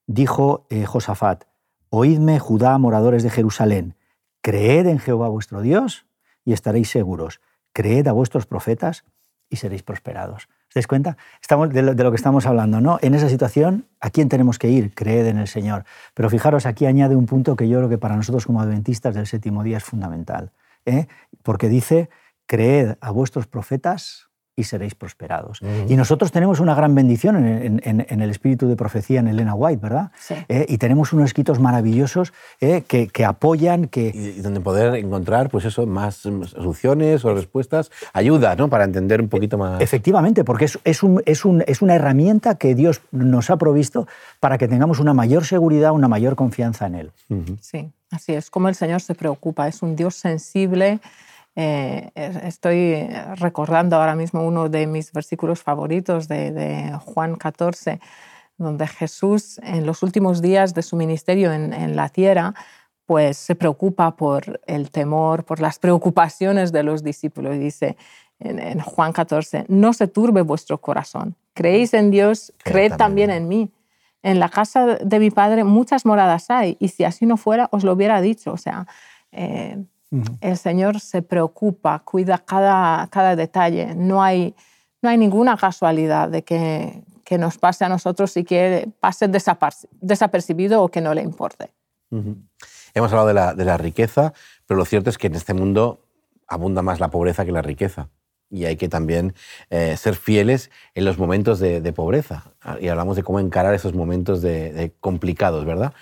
dijo 0.06 0.68
eh, 0.70 0.86
Josafat, 0.86 1.46
Oídme, 1.90 2.38
Judá, 2.38 2.78
moradores 2.78 3.24
de 3.24 3.32
Jerusalén, 3.32 3.96
creed 4.42 4.86
en 4.86 5.00
Jehová 5.00 5.30
vuestro 5.30 5.62
Dios 5.62 6.06
y 6.46 6.54
estaréis 6.54 6.92
seguros, 6.92 7.42
creed 7.72 8.08
a 8.08 8.12
vuestros 8.12 8.46
profetas 8.46 9.04
y 9.50 9.56
seréis 9.56 9.82
prosperados. 9.82 10.48
¿Te 10.74 10.80
das 10.80 10.88
cuenta? 10.88 11.18
Estamos 11.40 11.70
de 11.70 11.84
lo, 11.84 12.10
que 12.10 12.16
estamos 12.16 12.48
hablando, 12.48 12.82
¿no? 12.82 12.98
En 13.04 13.14
esa 13.14 13.30
situación, 13.30 13.86
¿a 14.00 14.10
quién 14.10 14.28
tenemos 14.28 14.58
que 14.58 14.70
ir? 14.70 14.96
Creed 14.96 15.28
en 15.28 15.38
el 15.38 15.48
Señor. 15.48 15.86
Pero 16.16 16.32
fijaros, 16.32 16.66
aquí 16.66 16.88
añade 16.88 17.16
un 17.16 17.28
punto 17.28 17.56
que 17.56 17.70
yo 17.70 17.78
creo 17.78 17.90
que 17.90 18.00
para 18.00 18.16
nosotros 18.16 18.48
como 18.48 18.60
adventistas 18.60 19.14
del 19.14 19.28
séptimo 19.28 19.62
día 19.62 19.78
es 19.78 19.84
fundamental. 19.84 20.52
¿eh? 20.88 21.06
Porque 21.44 21.70
dice, 21.70 22.10
creed 22.48 22.96
a 23.02 23.12
vuestros 23.12 23.46
profetas 23.46 24.30
y 24.56 24.64
seréis 24.66 24.94
prosperados. 24.94 25.60
Y 25.88 25.96
nosotros 25.96 26.32
tenemos 26.32 26.60
una 26.60 26.76
gran 26.76 26.94
bendición 26.94 27.46
en, 27.46 28.22
el 28.22 28.30
espíritu 28.30 28.68
de 28.68 28.76
profecía 28.76 29.20
en 29.20 29.28
Elena 29.28 29.56
White, 29.56 29.80
¿verdad? 29.82 30.12
Sí. 30.20 30.36
Eh, 30.48 30.66
y 30.70 30.78
tenemos 30.78 31.12
unos 31.12 31.26
escritos 31.26 31.60
maravillosos 31.60 32.34
eh, 32.62 32.84
que, 32.84 33.26
apoyan, 33.26 33.88
que... 33.88 34.12
Y 34.14 34.42
donde 34.42 34.60
poder 34.60 34.96
encontrar, 34.96 35.50
pues 35.50 35.66
eso, 35.66 35.88
más 35.88 36.16
soluciones 36.16 37.26
o 37.26 37.34
respuestas, 37.34 37.92
ayuda, 38.14 38.56
¿no? 38.56 38.70
Para 38.70 38.84
entender 38.84 39.22
un 39.22 39.30
poquito 39.30 39.58
más... 39.58 39.82
Efectivamente, 39.82 40.44
porque 40.44 40.66
es, 40.66 40.80
es, 40.84 41.02
un, 41.02 41.24
es, 41.26 41.46
un, 41.46 41.64
es 41.66 41.82
una 41.82 41.96
herramienta 41.96 42.56
que 42.56 42.76
Dios 42.76 43.02
nos 43.12 43.50
ha 43.50 43.58
provisto 43.58 44.08
para 44.40 44.60
que 44.60 44.68
tengamos 44.68 45.00
una 45.00 45.14
mayor 45.14 45.46
seguridad, 45.46 45.94
una 45.94 46.08
mayor 46.08 46.36
confianza 46.36 46.86
en 46.86 46.96
Él. 46.96 47.12
Sí, 47.62 47.92
así 48.12 48.34
es, 48.34 48.52
como 48.52 48.70
el 48.70 48.76
Señor 48.76 49.02
se 49.02 49.16
preocupa, 49.16 49.68
es 49.68 49.82
un 49.82 49.96
Dios 49.96 50.16
sensible 50.16 51.00
eh, 51.56 52.12
estoy 52.16 53.08
recordando 53.36 53.98
ahora 53.98 54.16
mismo 54.16 54.44
uno 54.44 54.70
de 54.70 54.88
mis 54.88 55.12
versículos 55.12 55.62
favoritos 55.62 56.28
de, 56.28 56.98
Juan 57.06 57.36
14, 57.36 58.00
donde 58.58 58.88
Jesús 58.88 59.60
en 59.64 59.86
los 59.86 60.02
últimos 60.04 60.42
días 60.42 60.74
de 60.74 60.82
su 60.82 60.96
ministerio 60.96 61.54
en, 61.54 61.96
la 61.96 62.10
tierra, 62.10 62.56
pues 63.06 63.38
se 63.38 63.56
preocupa 63.56 64.16
por 64.16 64.62
el 64.66 64.90
temor, 64.90 65.44
por 65.44 65.60
las 65.60 65.78
preocupaciones 65.78 66.72
de 66.72 66.84
los 66.84 67.04
discípulos. 67.04 67.60
Dice 67.60 67.98
en, 68.40 68.80
Juan 68.80 69.14
14, 69.14 69.66
no 69.68 69.94
se 69.94 70.08
turbe 70.08 70.42
vuestro 70.42 70.80
corazón. 70.80 71.36
Creéis 71.54 71.94
en 71.94 72.10
Dios, 72.10 72.54
creed 72.64 72.94
también 72.94 73.30
en 73.30 73.48
mí. 73.48 73.72
En 74.24 74.40
la 74.40 74.50
casa 74.50 74.86
de 74.86 75.20
mi 75.20 75.30
padre 75.30 75.66
muchas 75.66 76.06
moradas 76.06 76.50
hay, 76.50 76.78
y 76.80 76.88
si 76.88 77.04
así 77.04 77.26
no 77.26 77.38
fuera, 77.38 77.68
os 77.72 77.84
lo 77.84 77.92
hubiera 77.92 78.22
dicho. 78.22 78.54
O 78.54 78.58
sea, 78.58 78.88
eh, 79.34 79.84
el 80.42 80.58
Señor 80.58 81.00
se 81.00 81.22
preocupa, 81.22 82.00
cuida 82.00 82.38
cada, 82.38 83.08
cada 83.08 83.36
detalle. 83.36 83.96
No 83.96 84.22
hay, 84.22 84.56
no 85.02 85.10
hay 85.10 85.18
ninguna 85.18 85.58
casualidad 85.58 86.30
de 86.30 86.44
que, 86.44 87.04
que 87.24 87.38
nos 87.38 87.58
pase 87.58 87.86
a 87.86 87.90
nosotros 87.90 88.36
y 88.38 88.44
que 88.44 88.90
pase 89.00 89.28
desapercibido 89.28 90.84
o 90.84 90.90
que 90.90 91.02
no 91.02 91.14
le 91.14 91.22
importe. 91.22 91.72
Hemos 92.94 93.12
hablado 93.12 93.28
de 93.28 93.34
la, 93.34 93.54
de 93.56 93.66
la 93.66 93.78
riqueza, 93.78 94.34
pero 94.68 94.78
lo 94.78 94.86
cierto 94.86 95.10
es 95.10 95.18
que 95.18 95.28
en 95.28 95.36
este 95.36 95.54
mundo 95.54 96.06
abunda 96.48 96.84
más 96.84 97.00
la 97.00 97.10
pobreza 97.10 97.44
que 97.44 97.52
la 97.52 97.64
riqueza 97.64 98.10
y 98.54 98.66
hay 98.66 98.76
que 98.76 98.88
también 98.88 99.34
eh, 99.72 99.98
ser 99.98 100.16
fieles 100.16 100.70
en 100.94 101.06
los 101.06 101.18
momentos 101.18 101.60
de, 101.60 101.94
pobreza. 101.94 102.52
Y 102.80 102.88
hablamos 102.88 103.16
de 103.16 103.24
cómo 103.24 103.40
encarar 103.40 103.74
esos 103.74 103.96
momentos 103.96 104.42
de, 104.44 104.94
complicados, 105.00 105.66
¿verdad? 105.66 105.94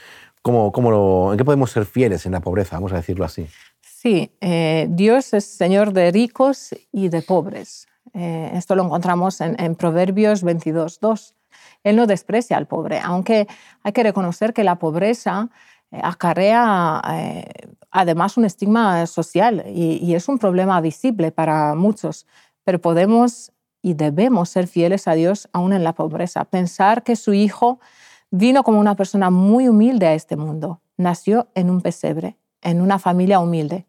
¿Cómo, 0.42 0.72
cómo 0.74 1.32
¿En 1.32 1.38
qué 1.38 1.46
podemos 1.46 1.72
ser 1.72 1.86
fieles 1.86 2.26
en 2.26 2.34
la 2.34 2.42
pobreza? 2.42 2.76
Vamos 2.76 2.92
a 2.92 2.98
decirlo 2.98 3.24
así. 3.24 3.48
Sí, 4.02 4.32
eh, 4.42 4.88
Dios 4.90 5.32
es 5.36 5.46
Señor 5.46 5.94
de 5.94 6.10
ricos 6.10 6.72
y 6.92 7.10
de 7.10 7.22
pobres. 7.22 7.88
Eh, 8.16 8.50
esto 8.56 8.76
lo 8.76 8.84
encontramos 8.84 9.40
en, 9.42 9.56
en 9.62 9.76
Proverbios 9.76 10.42
22, 10.42 11.00
2. 11.00 11.36
Él 11.84 11.98
no 11.98 12.08
desprecia 12.08 12.58
al 12.58 12.66
pobre, 12.66 13.00
aunque 13.00 13.48
hay 13.84 13.92
que 13.92 14.02
reconocer 14.02 14.56
que 14.56 14.64
la 14.64 14.80
pobreza 14.80 15.52
eh, 15.92 16.00
acarrea 16.02 17.00
además 17.92 18.38
un 18.38 18.46
estigma 18.46 19.06
social 19.06 19.66
y, 19.68 20.16
es 20.16 20.28
un 20.28 20.40
problema 20.40 20.82
visible 20.82 21.32
para 21.32 21.76
muchos, 21.76 22.26
pero 22.64 22.82
podemos 22.82 23.52
y 23.84 23.94
debemos 23.94 24.50
ser 24.50 24.66
fieles 24.66 25.08
a 25.08 25.14
Dios 25.14 25.48
aún 25.54 25.74
en 25.74 25.84
la 25.84 25.94
pobreza. 25.94 26.46
Pensar 26.46 27.04
que 27.04 27.16
su 27.16 27.34
hijo 27.34 27.80
vino 28.32 28.64
como 28.64 28.80
una 28.80 28.96
persona 28.96 29.30
muy 29.30 29.68
humilde 29.68 30.08
a 30.08 30.16
este 30.16 30.38
mundo, 30.38 30.82
nació 30.98 31.50
en 31.54 31.70
un 31.70 31.82
pesebre, 31.82 32.36
en 32.64 32.82
una 32.82 32.98
familia 32.98 33.40
humilde. 33.40 33.86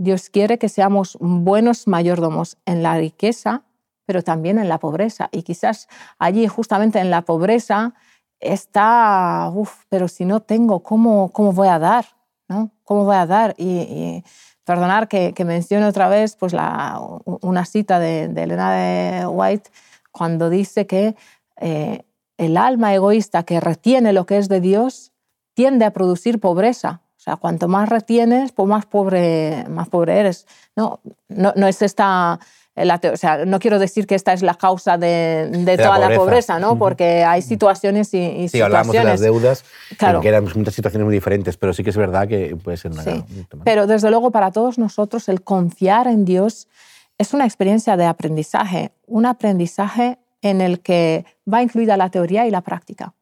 Dios 0.00 0.30
quiere 0.30 0.58
que 0.58 0.70
seamos 0.70 1.18
buenos 1.20 1.86
mayordomos 1.86 2.56
en 2.64 2.82
la 2.82 2.96
riqueza, 2.96 3.64
pero 4.06 4.22
también 4.22 4.58
en 4.58 4.70
la 4.70 4.78
pobreza. 4.78 5.28
Y 5.30 5.42
quizás 5.42 5.88
allí, 6.18 6.46
justamente 6.46 7.00
en 7.00 7.10
la 7.10 7.20
pobreza, 7.20 7.92
está, 8.40 9.50
uff, 9.54 9.84
pero 9.90 10.08
si 10.08 10.24
no 10.24 10.40
tengo, 10.40 10.82
¿cómo, 10.82 11.30
cómo 11.32 11.52
voy 11.52 11.68
a 11.68 11.78
dar? 11.78 12.06
¿no? 12.48 12.70
¿Cómo 12.82 13.04
voy 13.04 13.16
a 13.16 13.26
dar? 13.26 13.54
Y, 13.58 14.24
perdonar 14.64 15.06
que, 15.06 15.34
que, 15.34 15.44
mencione 15.44 15.84
otra 15.84 16.08
vez 16.08 16.34
pues 16.36 16.54
la, 16.54 16.98
una 17.42 17.66
cita 17.66 17.98
de, 17.98 18.24
Elena 18.24 18.72
de 18.72 19.26
White 19.26 19.70
cuando 20.12 20.48
dice 20.48 20.86
que 20.86 21.14
eh, 21.56 22.06
el 22.38 22.56
alma 22.56 22.94
egoísta 22.94 23.42
que 23.42 23.60
retiene 23.60 24.14
lo 24.14 24.24
que 24.24 24.38
es 24.38 24.48
de 24.48 24.62
Dios 24.62 25.12
tiende 25.52 25.84
a 25.84 25.90
producir 25.90 26.40
pobreza. 26.40 27.02
O 27.20 27.22
sea, 27.22 27.36
cuanto 27.36 27.68
más 27.68 27.86
retienes, 27.90 28.50
pues 28.52 28.66
más 28.66 28.86
pobre, 28.86 29.66
más 29.68 29.90
pobre 29.90 30.18
eres. 30.18 30.46
No, 30.74 31.00
no, 31.28 31.52
no 31.54 31.66
es 31.66 31.82
esta 31.82 32.40
o 33.12 33.16
sea, 33.16 33.44
no 33.44 33.58
quiero 33.58 33.78
decir 33.78 34.06
que 34.06 34.14
esta 34.14 34.32
es 34.32 34.40
la 34.42 34.54
causa 34.54 34.96
de, 34.96 35.76
toda 35.76 35.98
la 35.98 36.16
pobreza, 36.16 36.58
¿no? 36.58 36.78
Porque 36.78 37.24
hay 37.24 37.42
situaciones 37.42 38.14
y, 38.14 38.18
y 38.18 38.48
sí, 38.48 38.60
hablamos 38.60 38.94
de 38.94 39.04
las 39.04 39.20
deudas, 39.20 39.64
claro. 39.98 40.22
que 40.22 40.28
eran 40.28 40.44
muchas 40.44 40.74
situaciones 40.74 41.04
muy 41.04 41.12
diferentes, 41.12 41.58
pero 41.58 41.74
sí 41.74 41.84
que 41.84 41.90
es 41.90 41.96
verdad 41.96 42.26
que 42.26 42.56
puede 42.56 42.76
ser 42.78 42.92
una... 42.92 43.02
Sí. 43.02 43.22
Pero 43.64 43.86
desde 43.86 44.08
luego 44.08 44.30
para 44.30 44.50
todos 44.50 44.78
nosotros 44.78 45.28
el 45.28 45.42
confiar 45.42 46.06
en 46.06 46.24
Dios 46.24 46.68
es 47.18 47.34
una 47.34 47.44
experiencia 47.44 47.98
de 47.98 48.06
aprendizaje, 48.06 48.92
un 49.06 49.26
aprendizaje 49.26 50.18
en 50.40 50.62
el 50.62 50.80
que 50.80 51.26
va 51.52 51.62
incluida 51.62 51.98
la 51.98 52.08
teoría 52.08 52.46
y 52.46 52.50
la 52.50 52.62
práctica. 52.62 53.12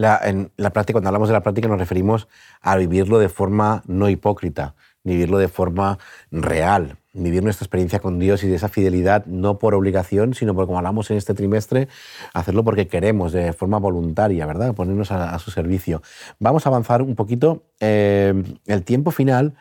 La, 0.00 0.18
en 0.24 0.50
la 0.56 0.70
práctica, 0.70 0.94
cuando 0.94 1.08
hablamos 1.08 1.28
de 1.28 1.34
la 1.34 1.42
práctica 1.42 1.68
nos 1.68 1.78
referimos 1.78 2.26
a 2.62 2.74
vivirlo 2.76 3.18
de 3.18 3.28
forma 3.28 3.82
no 3.86 4.08
hipócrita, 4.08 4.74
vivirlo 5.04 5.36
de 5.36 5.48
forma 5.48 5.98
real, 6.30 6.96
vivir 7.12 7.42
nuestra 7.42 7.66
experiencia 7.66 7.98
con 7.98 8.18
Dios 8.18 8.42
y 8.42 8.48
de 8.48 8.54
esa 8.54 8.70
fidelidad, 8.70 9.26
no 9.26 9.58
por 9.58 9.74
obligación, 9.74 10.32
sino 10.32 10.54
por, 10.54 10.64
como 10.64 10.78
hablamos 10.78 11.10
en 11.10 11.18
este 11.18 11.34
trimestre, 11.34 11.88
hacerlo 12.32 12.64
porque 12.64 12.88
queremos, 12.88 13.32
de 13.32 13.52
forma 13.52 13.78
voluntaria, 13.78 14.46
¿verdad? 14.46 14.74
Ponernos 14.74 15.12
a, 15.12 15.38
su 15.38 15.50
servicio. 15.50 16.00
Vamos 16.38 16.64
a 16.64 16.70
avanzar 16.70 17.02
un 17.02 17.14
poquito. 17.14 17.64
Eh, 17.78 18.42
el 18.64 18.84
tiempo 18.84 19.10
final 19.10 19.52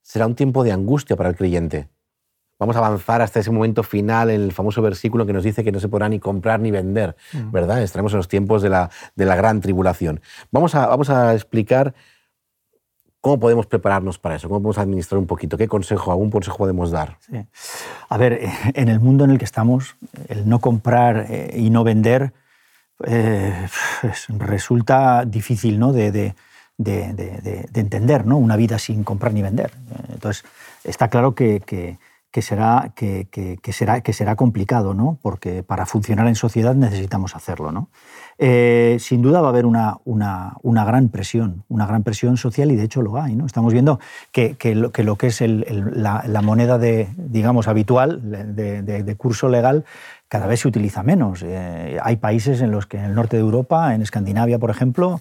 será 0.00 0.28
un 0.28 0.36
tiempo 0.36 0.62
de 0.62 0.70
angustia 0.70 1.16
para 1.16 1.28
el 1.28 1.34
creyente. 1.34 1.88
Vamos 2.62 2.76
a 2.76 2.78
avanzar 2.78 3.20
hasta 3.22 3.40
ese 3.40 3.50
momento 3.50 3.82
final 3.82 4.30
en 4.30 4.40
el 4.40 4.52
famoso 4.52 4.80
versículo 4.82 5.26
que 5.26 5.32
nos 5.32 5.42
dice 5.42 5.64
que 5.64 5.72
no 5.72 5.80
se 5.80 5.88
podrá 5.88 6.08
ni 6.08 6.20
comprar 6.20 6.60
ni 6.60 6.70
vender, 6.70 7.16
mm. 7.32 7.50
¿verdad? 7.50 7.82
Estaremos 7.82 8.12
en 8.12 8.18
los 8.18 8.28
tiempos 8.28 8.62
de 8.62 8.68
la, 8.68 8.88
de 9.16 9.24
la 9.26 9.34
gran 9.34 9.60
tribulación. 9.60 10.20
Vamos 10.52 10.76
a, 10.76 10.86
vamos 10.86 11.10
a 11.10 11.34
explicar 11.34 11.92
¿Cómo 13.20 13.40
podemos 13.40 13.66
prepararnos 13.66 14.18
para 14.18 14.36
eso? 14.36 14.48
¿Cómo 14.48 14.60
podemos 14.60 14.78
administrar 14.78 15.18
un 15.18 15.26
poquito? 15.26 15.56
¿Qué 15.56 15.66
consejo, 15.66 16.12
algún 16.12 16.30
consejo 16.30 16.58
podemos 16.58 16.92
dar? 16.92 17.18
A 18.08 18.16
ver, 18.16 18.32
eh, 18.32 18.52
en 18.74 18.88
el 18.88 19.00
mundo 19.00 19.24
en 19.24 19.30
el 19.30 19.38
que 19.38 19.44
estamos, 19.44 19.96
el 20.28 20.48
no 20.48 20.60
comprar 20.60 21.26
eh, 21.28 21.54
y 21.56 21.70
no 21.70 21.82
vender 21.82 22.32
eh, 23.04 23.68
resulta 24.28 25.24
difícil 25.24 25.80
¿no? 25.80 25.92
de, 25.92 26.12
de, 26.12 26.34
de, 26.78 27.80
entender, 27.80 28.26
¿no? 28.26 28.38
Una 28.38 28.56
vida 28.56 28.78
sin 28.80 29.04
comprar 29.04 29.32
ni 29.32 29.42
vender. 29.42 29.72
Entonces, 30.12 30.44
está 30.82 31.08
claro 31.08 31.34
que, 31.34 31.60
que, 31.60 31.98
que 32.32 32.40
será, 32.40 32.92
que, 32.96 33.28
será, 33.72 34.00
que 34.00 34.12
será 34.14 34.36
complicado, 34.36 34.94
¿no? 34.94 35.18
Porque 35.20 35.62
para 35.62 35.84
funcionar 35.84 36.26
en 36.28 36.34
sociedad 36.34 36.74
necesitamos 36.74 37.36
hacerlo, 37.36 37.72
¿no? 37.72 37.90
Eh, 38.38 38.96
sin 39.00 39.20
duda 39.20 39.42
va 39.42 39.48
a 39.48 39.50
haber 39.50 39.66
una, 39.66 39.98
una, 40.04 40.54
una, 40.62 40.84
gran 40.86 41.10
presión, 41.10 41.64
una 41.68 41.86
gran 41.86 42.02
presión 42.02 42.38
social 42.38 42.72
y 42.72 42.76
de 42.76 42.84
hecho 42.84 43.02
lo 43.02 43.20
hay. 43.20 43.36
¿no? 43.36 43.44
Estamos 43.44 43.74
viendo 43.74 44.00
que, 44.32 44.56
que, 44.56 44.74
lo, 44.74 44.90
que 44.90 45.04
lo, 45.04 45.16
que 45.16 45.26
es 45.26 45.42
la, 45.42 46.24
la, 46.26 46.42
moneda 46.42 46.78
de, 46.78 47.08
digamos, 47.16 47.68
habitual 47.68 48.20
de, 48.56 48.82
de, 48.82 49.14
curso 49.16 49.50
legal 49.50 49.84
cada 50.28 50.46
vez 50.46 50.60
se 50.60 50.68
utiliza 50.68 51.02
menos. 51.02 51.42
Eh, 51.44 51.98
hay 52.02 52.16
países 52.16 52.62
en 52.62 52.70
los 52.70 52.86
que 52.86 52.96
en 52.96 53.04
el 53.04 53.14
norte 53.14 53.36
de 53.36 53.42
Europa, 53.42 53.94
en 53.94 54.00
Escandinavia, 54.00 54.58
por 54.58 54.70
ejemplo, 54.70 55.20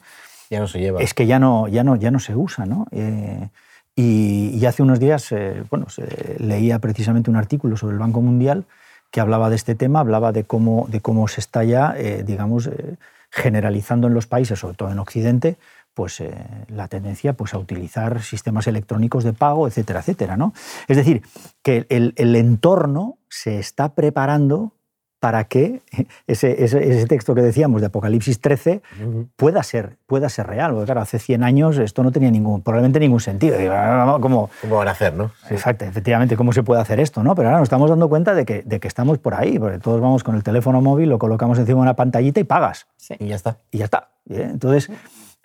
ya 0.50 0.62
no 0.62 0.68
se 0.70 0.80
lleva. 0.80 1.02
Es 1.02 1.14
que 1.14 1.28
ya 1.28 1.38
no, 1.38 1.68
ya 1.68 1.84
no, 1.84 1.98
ya 1.98 2.10
no 2.10 2.20
se 2.20 2.36
usa. 2.36 2.66
¿no? 2.66 2.88
Eh, 2.92 3.50
y, 3.96 4.66
hace 4.66 4.84
unos 4.84 5.00
días 5.00 5.34
bueno, 5.70 5.88
leía 6.38 6.80
precisamente 6.80 7.30
un 7.30 7.36
artículo 7.36 7.78
sobre 7.78 7.94
el 7.94 8.00
Banco 8.00 8.22
Mundial 8.22 8.66
que 9.12 9.20
hablaba 9.20 9.50
de 9.50 9.58
este 9.58 9.76
tema, 9.76 10.00
hablaba 10.00 10.32
de 10.32 10.46
cómo, 10.46 10.88
de 10.90 11.02
cómo 11.02 11.28
se 11.28 11.42
está 11.42 11.64
ya, 11.64 11.94
eh, 11.98 12.24
digamos, 12.26 12.68
eh, 12.68 12.96
generalizando 13.30 14.08
en 14.08 14.14
los 14.14 14.26
países, 14.26 14.58
sobre 14.60 14.76
todo 14.76 14.90
en 14.90 15.00
Occidente, 15.00 15.58
pues 15.94 16.22
eh, 16.22 16.34
la 16.70 16.88
tendencia 16.88 17.34
pues, 17.34 17.54
a 17.54 17.58
utilizar 17.58 18.22
sistemas 18.24 18.68
electrónicos 18.68 19.26
de 19.26 19.34
pago, 19.34 19.68
etcétera, 19.68 20.00
etcétera. 20.00 20.38
¿no? 20.38 20.54
Es 20.88 20.96
decir, 20.98 21.22
que 21.62 21.86
el 21.90 22.36
entorno 22.36 23.18
se 23.30 23.60
está 23.60 23.94
preparando 23.94 24.74
para 25.22 25.44
que 25.44 25.84
ese, 26.26 26.64
ese, 26.64 27.06
texto 27.06 27.36
que 27.36 27.44
decíamos 27.44 27.80
de 27.82 27.88
Apocalipsis 27.88 28.42
13 28.42 28.82
pueda, 29.36 29.62
ser, 29.62 29.98
pueda 30.08 30.30
ser 30.30 30.48
real. 30.48 30.72
Porque 30.72 30.86
claro, 30.86 31.02
hace 31.02 31.20
100 31.20 31.44
años 31.44 31.78
esto 31.78 32.02
no 32.02 32.12
tenía 32.12 32.32
ningún, 32.32 32.64
probablemente 32.64 33.00
ningún 33.00 33.20
sentido. 33.20 33.56
¿Cómo, 34.20 34.50
¿Cómo 34.62 34.78
van 34.78 34.88
a 34.88 34.92
hacer, 34.92 35.14
no? 35.14 35.32
Exacto, 35.52 35.86
efectivamente, 35.86 36.36
¿cómo 36.36 36.54
se 36.54 36.64
puede 36.64 36.82
hacer 36.82 37.00
esto? 37.00 37.22
¿no? 37.22 37.36
Pero 37.36 37.50
ahora 37.50 37.60
nos 37.60 37.68
estamos 37.68 37.88
dando 37.88 38.10
cuenta 38.10 38.34
de 38.34 38.46
que, 38.46 38.64
de 38.64 38.80
que 38.80 38.88
estamos 38.88 39.20
por 39.20 39.36
ahí, 39.36 39.60
porque 39.60 39.78
todos 39.78 40.02
vamos 40.02 40.24
con 40.24 40.34
el 40.34 40.42
teléfono 40.42 40.82
móvil, 40.82 41.10
lo 41.10 41.20
colocamos 41.20 41.60
encima 41.60 41.78
de 41.78 41.82
una 41.84 41.96
pantallita 41.96 42.40
y 42.40 42.44
pagas. 42.44 42.88
Y 43.20 43.28
ya 43.28 43.36
está. 43.36 43.58
Y 43.70 43.78
ya 43.78 43.86
está. 43.86 44.10
Entonces, 44.28 44.90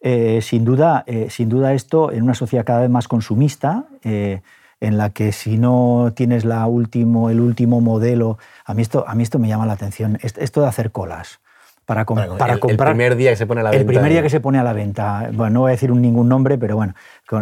eh, 0.01 0.41
sin, 0.41 0.65
duda, 0.65 1.05
eh, 1.07 1.29
sin 1.29 1.51
duda 1.51 1.75
esto, 1.75 2.13
en 2.13 2.23
una 2.23 2.35
sociedad 2.35 2.65
cada 2.65 2.81
vez 2.81 2.89
más 2.89 3.09
consumista, 3.09 3.85
eh, 4.05 4.41
en 4.81 4.99
la 4.99 5.11
que 5.11 5.33
si 5.33 5.59
no 5.59 6.13
tienes 6.15 6.45
la 6.45 6.67
último, 6.67 7.31
el 7.31 7.41
último 7.41 7.81
modelo, 7.81 8.39
a 8.65 8.75
mí 8.75 8.83
esto, 8.83 9.05
a 9.07 9.15
mí 9.15 9.23
esto 9.23 9.39
me 9.39 9.49
llama 9.49 9.67
la 9.67 9.73
atención, 9.73 10.19
esto 10.23 10.61
de 10.61 10.67
hacer 10.67 10.91
colas. 10.91 11.41
Para, 11.87 12.05
para 12.05 12.25
el, 12.55 12.59
comprar. 12.59 12.89
El 12.89 12.97
primer 12.97 13.15
día 13.15 13.31
que 13.31 13.37
se 13.37 13.47
pone 13.47 13.61
a 13.61 13.65
la 13.65 13.71
venta. 13.71 13.81
El 13.81 13.87
primer 13.87 14.11
día 14.11 14.21
que 14.21 14.29
se 14.29 14.41
pone 14.41 14.59
a 14.59 14.65
la 14.65 14.73
venta. 14.73 15.31
Bueno, 15.33 15.55
no 15.55 15.61
voy 15.61 15.69
a 15.69 15.73
decir 15.73 15.93
ningún 15.93 16.29
nombre, 16.29 16.59
pero 16.59 16.75
bueno, 16.75 16.95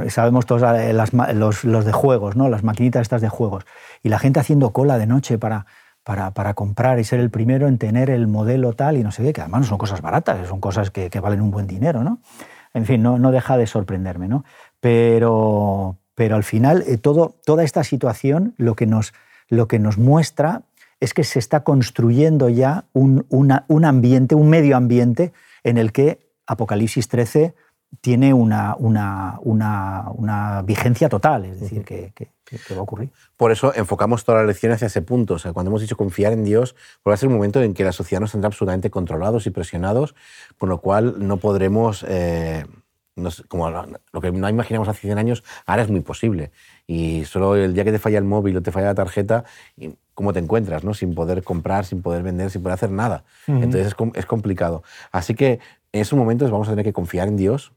sabemos 0.09 0.45
todos 0.45 0.63
eh, 0.79 0.93
los, 0.93 1.65
los, 1.65 1.85
de 1.87 1.93
juegos, 1.93 2.37
¿no? 2.37 2.51
las 2.51 2.63
maquinitas 2.63 3.01
estas 3.01 3.23
de 3.23 3.31
juegos. 3.31 3.65
Y 4.03 4.11
la 4.11 4.19
gente 4.19 4.41
haciendo 4.41 4.71
cola 4.71 4.99
de 4.99 5.07
noche 5.07 5.39
para, 5.39 5.65
para, 6.03 6.33
para, 6.33 6.53
comprar 6.53 6.99
y 6.99 7.05
ser 7.05 7.21
el 7.21 7.31
primero 7.31 7.69
en 7.69 7.79
tener 7.79 8.11
el 8.11 8.27
modelo 8.27 8.75
tal 8.75 8.99
y 8.99 9.03
no 9.03 9.13
sé 9.13 9.23
qué, 9.23 9.33
que 9.33 9.41
además 9.41 9.63
no 9.63 9.67
son 9.67 9.79
cosas 9.79 10.03
baratas, 10.03 10.47
son 10.47 10.61
cosas 10.61 10.91
que, 10.91 11.09
que 11.09 11.21
valen 11.21 11.41
un 11.41 11.51
buen 11.51 11.67
dinero. 11.67 12.05
¿no? 12.05 12.19
En 12.75 12.85
fin, 12.85 13.03
no, 13.03 13.19
no 13.19 13.33
deja 13.33 13.57
de 13.57 13.67
sorprenderme. 13.67 14.29
¿no? 14.29 14.45
Pero, 14.79 15.97
pero 16.15 16.37
al 16.37 16.45
final 16.45 16.85
eh, 16.87 16.99
todo, 16.99 17.35
toda 17.45 17.65
esta 17.65 17.85
situación 17.85 18.55
lo 18.57 18.75
que, 18.77 18.87
nos, 18.87 19.13
lo 19.49 19.69
que 19.69 19.79
nos 19.79 19.99
muestra 19.99 20.63
es 21.01 21.13
que 21.13 21.25
se 21.25 21.39
está 21.39 21.65
construyendo 21.65 22.49
ya 22.49 22.85
un, 22.93 23.27
un, 23.29 23.85
ambiente, 23.85 24.35
un 24.35 24.49
medio 24.49 24.77
ambiente 24.77 25.33
en 25.63 25.77
el 25.77 25.93
que 25.93 26.21
Apocalipsis 26.47 27.09
13 27.09 27.55
tiene 28.01 28.35
una, 28.35 28.75
una, 28.79 29.39
una, 29.43 30.63
vigencia 30.63 31.09
total, 31.09 31.45
es 31.45 31.61
decir, 31.61 31.85
que, 31.85 32.13
que, 32.15 32.29
va 32.75 32.79
a 32.79 32.83
ocurrir. 32.83 33.11
Por 33.37 33.53
eso 33.53 33.73
enfocamos 33.75 34.25
toda 34.25 34.39
la 34.39 34.47
lección 34.47 34.73
hacia 34.73 34.87
ese 34.87 35.03
punto. 35.03 35.35
O 35.35 35.39
sea, 35.39 35.53
cuando 35.53 35.71
hemos 35.71 35.81
dicho 35.81 35.97
confiar 35.97 36.33
en 36.33 36.45
Dios, 36.45 36.75
va 37.07 37.15
a 37.15 37.17
ser 37.17 37.29
un 37.29 37.35
momento 37.35 37.63
en 37.63 37.75
que 37.75 37.85
la 37.85 37.93
sociedad 37.93 38.21
nos 38.21 38.33
tendrá 38.33 38.49
absolutamente 38.49 38.91
controlados 38.91 39.47
y 39.47 39.51
presionados, 39.51 40.15
con 40.59 40.69
lo 40.69 40.79
cual 40.79 41.15
no 41.19 41.37
podremos... 41.37 42.05
Eh, 42.09 42.65
como 43.49 43.71
lo 43.71 44.21
que 44.21 44.33
no 44.33 44.49
imaginamos 44.49 44.89
hace 44.89 45.03
100 45.03 45.19
años, 45.19 45.45
ahora 45.67 45.83
es 45.83 45.91
muy 45.91 46.01
posible. 46.01 46.51
Y 46.87 47.25
solo 47.25 47.55
el 47.57 47.75
día 47.75 47.85
que 47.85 47.93
te 47.93 47.99
falla 47.99 48.19
el 48.19 48.25
móvil 48.25 48.57
o 48.57 48.63
te 48.63 48.73
falla 48.73 48.87
la 48.87 48.95
tarjeta, 48.95 49.45
¿cómo 50.15 50.33
te 50.33 50.41
encuentras? 50.41 50.85
¿no? 50.85 50.95
Sin 50.95 51.15
poder 51.15 51.43
comprar, 51.43 51.85
sin 51.85 52.03
poder 52.03 52.23
vender, 52.23 52.51
sin 52.51 52.63
poder 52.63 52.75
hacer 52.75 52.91
nada. 52.91 53.25
Entonces 53.47 53.87
es, 53.87 53.95
es, 54.15 54.27
complicado. 54.27 54.83
Así 55.13 55.35
que 55.35 55.61
en 55.93 56.01
esos 56.01 56.19
momentos 56.19 56.51
vamos 56.51 56.69
a 56.69 56.73
tener 56.73 56.85
que 56.85 56.93
confiar 56.93 57.29
en 57.29 57.37
Dios. 57.37 57.73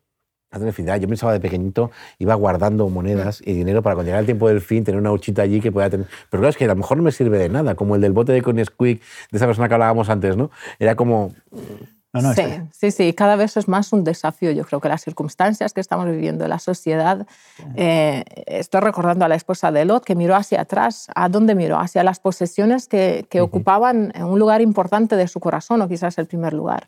A 0.50 0.60
tener 0.60 0.74
fidelidad. 0.74 1.02
Yo 1.02 1.10
pensaba 1.10 1.34
de 1.34 1.42
pequeñito, 1.42 1.92
iba 2.20 2.34
guardando 2.34 2.88
monedas 2.88 3.42
y 3.46 3.52
dinero 3.52 3.84
para 3.84 3.96
cuando 3.96 4.08
llegara 4.08 4.22
el 4.22 4.26
tiempo 4.26 4.48
del 4.48 4.62
fin 4.62 4.86
tener 4.86 4.98
una 4.98 5.12
huchita 5.12 5.42
allí 5.42 5.60
que 5.60 5.74
pueda 5.74 5.90
tener. 5.90 6.08
Pero 6.30 6.40
claro, 6.40 6.50
es 6.52 6.56
que 6.56 6.64
a 6.64 6.70
lo 6.70 6.76
mejor 6.78 6.96
no 6.96 7.04
me 7.04 7.12
sirve 7.12 7.38
de 7.38 7.50
nada, 7.50 7.76
como 7.76 7.96
el 7.96 8.02
del 8.02 8.14
bote 8.14 8.32
de 8.32 8.54
Nesquik, 8.54 9.02
de 9.02 9.38
esa 9.38 9.46
persona 9.46 9.68
que 9.68 9.74
hablábamos 9.74 10.08
antes, 10.10 10.38
¿no? 10.38 10.50
Era 10.80 10.96
como, 10.96 11.34
sí, 12.36 12.44
sí, 12.72 12.92
sí, 12.92 13.14
cada 13.14 13.36
vez 13.36 13.58
es 13.58 13.68
más 13.68 13.94
un 13.94 14.04
desafío. 14.04 14.52
Yo 14.52 14.66
creo 14.66 14.80
que 14.80 14.90
las 14.90 15.02
circunstancias 15.04 15.74
que 15.74 15.82
estamos 15.82 16.06
viviendo, 16.08 16.48
la 16.48 16.60
sociedad, 16.60 17.26
eh, 17.76 18.24
estoy 18.46 18.82
recordando 18.82 19.26
a 19.26 19.28
la 19.28 19.36
esposa 19.36 19.72
de 19.72 19.86
Lot 19.86 20.04
que 20.04 20.16
miró 20.16 20.36
hacia 20.36 20.62
atrás. 20.62 21.08
¿A 21.16 21.30
dónde 21.30 21.56
miró? 21.56 21.80
Hacia 21.80 22.04
las 22.04 22.20
posesiones 22.20 22.88
que, 22.88 23.26
que 23.30 23.42
ocupaban 23.42 24.14
un 24.20 24.40
lugar 24.40 24.62
importante 24.62 25.16
de 25.16 25.28
su 25.28 25.40
corazón 25.40 25.82
o 25.82 25.88
quizás 25.88 26.18
el 26.18 26.26
primer 26.28 26.54
lugar 26.54 26.88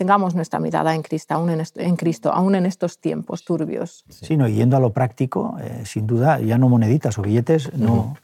tengamos 0.00 0.34
nuestra 0.34 0.58
mirada 0.60 0.94
en 0.94 1.02
Cristo, 1.02 1.34
aún 1.34 1.50
en, 1.50 1.62
en 1.74 1.96
Cristo, 1.96 2.32
aún 2.32 2.54
en 2.54 2.64
estos 2.64 3.00
tiempos 3.00 3.44
turbios. 3.44 4.02
Sí, 4.08 4.38
no, 4.38 4.48
yendo 4.48 4.78
a 4.78 4.80
lo 4.80 4.94
práctico, 4.94 5.58
eh, 5.60 5.82
sin 5.84 6.06
duda, 6.06 6.40
ya 6.40 6.56
no 6.56 6.70
moneditas 6.70 7.18
o 7.18 7.22
billetes, 7.22 7.70
no, 7.74 8.16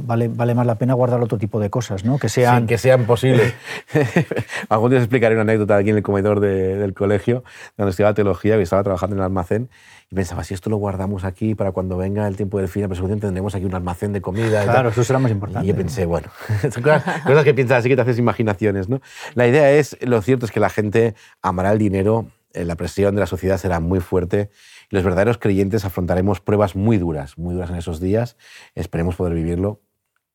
vale, 0.00 0.28
vale 0.28 0.54
más 0.54 0.66
la 0.66 0.76
pena 0.76 0.94
guardar 0.94 1.20
otro 1.22 1.38
tipo 1.38 1.58
de 1.58 1.70
cosas, 1.70 2.04
¿no? 2.04 2.18
Que 2.18 2.28
sean, 2.28 2.66
que 2.66 2.78
sean 2.78 3.04
posibles. 3.04 3.54
Algún 4.68 4.90
día 4.90 4.98
os 4.98 5.04
explicaré 5.04 5.34
una 5.34 5.42
anécdota 5.42 5.76
aquí 5.76 5.90
en 5.90 5.96
el 5.96 6.02
comedor 6.02 6.40
del 6.40 6.94
colegio, 6.94 7.44
donde 7.76 7.90
estudiaba 7.90 8.14
teología 8.14 8.58
y 8.58 8.62
estaba 8.62 8.82
trabajando 8.82 9.16
en 9.16 9.20
el 9.20 9.24
almacén 9.24 9.68
y 10.10 10.14
pensaba, 10.14 10.44
si 10.44 10.54
esto 10.54 10.68
lo 10.68 10.76
guardamos 10.76 11.24
aquí 11.24 11.54
para 11.54 11.72
cuando 11.72 11.96
venga 11.96 12.28
el 12.28 12.36
tiempo 12.36 12.58
del 12.58 12.68
fin 12.68 12.82
de 12.82 12.88
persecución, 12.88 13.20
tendremos 13.20 13.54
aquí 13.54 13.64
un 13.64 13.74
almacén 13.74 14.12
de 14.12 14.20
comida. 14.20 14.64
Claro, 14.64 14.90
eso 14.90 15.02
será 15.02 15.18
más 15.18 15.32
importante. 15.32 15.66
Y 15.66 15.70
yo 15.70 15.76
pensé, 15.76 16.04
bueno, 16.04 16.28
cosas, 16.62 17.44
que 17.44 17.54
piensas 17.54 17.78
así 17.78 17.88
que 17.88 17.96
te 17.96 18.02
haces 18.02 18.18
imaginaciones, 18.18 18.88
¿no? 18.88 19.00
La 19.34 19.46
idea 19.46 19.70
es, 19.72 19.96
lo 20.02 20.20
cierto 20.20 20.46
es 20.46 20.52
que 20.52 20.60
la 20.60 20.68
gente 20.68 21.14
amará 21.40 21.72
el 21.72 21.78
dinero, 21.78 22.26
eh, 22.52 22.64
la 22.64 22.76
presión 22.76 23.14
de 23.14 23.20
la 23.20 23.26
sociedad 23.26 23.56
será 23.56 23.80
muy 23.80 24.00
fuerte 24.00 24.50
los 24.90 25.02
verdaderos 25.02 25.38
creyentes 25.38 25.84
afrontaremos 25.84 26.40
pruebas 26.40 26.76
muy 26.76 26.98
duras, 26.98 27.38
muy 27.38 27.54
duras 27.54 27.70
en 27.70 27.76
esos 27.76 28.00
días. 28.00 28.36
Esperemos 28.74 29.16
poder 29.16 29.34
vivirlo, 29.34 29.80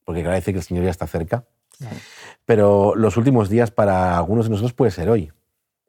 porque 0.06 0.22
claro, 0.22 0.36
decir 0.36 0.54
que 0.54 0.60
el 0.60 0.64
Señor 0.64 0.84
ya 0.84 0.92
está 0.92 1.08
cerca. 1.08 1.46
Pero 2.46 2.96
los 2.96 3.18
últimos 3.18 3.50
días 3.50 3.72
para 3.72 4.18
algunos 4.18 4.46
de 4.46 4.52
nosotros 4.52 4.74
puede 4.74 4.92
ser 4.92 5.10
hoy. 5.10 5.32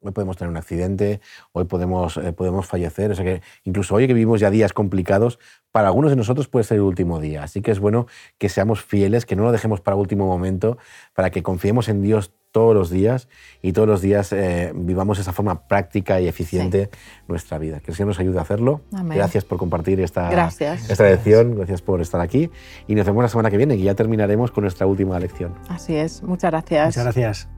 Hoy 0.03 0.13
podemos 0.13 0.35
tener 0.35 0.49
un 0.49 0.57
accidente, 0.57 1.21
hoy 1.51 1.65
podemos, 1.65 2.17
eh, 2.17 2.33
podemos 2.33 2.65
fallecer. 2.65 3.11
O 3.11 3.15
sea 3.15 3.23
que 3.23 3.41
incluso 3.63 3.93
hoy 3.93 4.07
que 4.07 4.13
vivimos 4.13 4.39
ya 4.39 4.49
días 4.49 4.73
complicados, 4.73 5.37
para 5.71 5.89
algunos 5.89 6.09
de 6.09 6.17
nosotros 6.17 6.47
puede 6.47 6.63
ser 6.63 6.77
el 6.77 6.83
último 6.83 7.19
día. 7.19 7.43
Así 7.43 7.61
que 7.61 7.69
es 7.71 7.79
bueno 7.79 8.07
que 8.39 8.49
seamos 8.49 8.81
fieles, 8.81 9.25
que 9.27 9.35
no 9.35 9.43
lo 9.43 9.51
dejemos 9.51 9.79
para 9.79 9.95
último 9.95 10.25
momento, 10.25 10.79
para 11.13 11.29
que 11.29 11.43
confiemos 11.43 11.87
en 11.87 12.01
Dios 12.01 12.31
todos 12.51 12.75
los 12.75 12.89
días 12.89 13.27
y 13.61 13.73
todos 13.73 13.87
los 13.87 14.01
días 14.01 14.31
eh, 14.33 14.71
vivamos 14.75 15.19
esa 15.19 15.33
forma 15.33 15.67
práctica 15.67 16.19
y 16.19 16.27
eficiente 16.27 16.89
nuestra 17.27 17.57
vida. 17.57 17.79
Que 17.79 17.91
el 17.91 17.97
Señor 17.97 18.09
nos 18.09 18.19
ayude 18.19 18.39
a 18.39 18.41
hacerlo. 18.41 18.81
Gracias 18.91 19.45
por 19.45 19.57
compartir 19.57 19.99
esta, 20.01 20.29
esta 20.49 21.03
lección, 21.03 21.55
gracias 21.55 21.81
por 21.81 22.01
estar 22.01 22.21
aquí 22.21 22.49
y 22.87 22.95
nos 22.95 23.05
vemos 23.05 23.23
la 23.23 23.29
semana 23.29 23.49
que 23.49 23.57
viene, 23.57 23.77
que 23.77 23.83
ya 23.83 23.95
terminaremos 23.95 24.51
con 24.51 24.63
nuestra 24.63 24.85
última 24.85 25.19
lección. 25.19 25.55
Así 25.69 25.95
es, 25.95 26.21
muchas 26.23 26.51
gracias. 26.51 26.87
Muchas 26.87 27.03
gracias. 27.03 27.49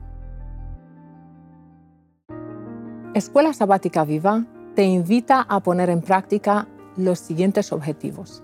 Escuela 3.14 3.52
Sabática 3.52 4.04
Viva 4.04 4.44
te 4.74 4.84
invita 4.84 5.40
a 5.48 5.60
poner 5.60 5.90
en 5.90 6.02
práctica 6.02 6.68
los 6.96 7.18
siguientes 7.18 7.72
objetivos. 7.72 8.42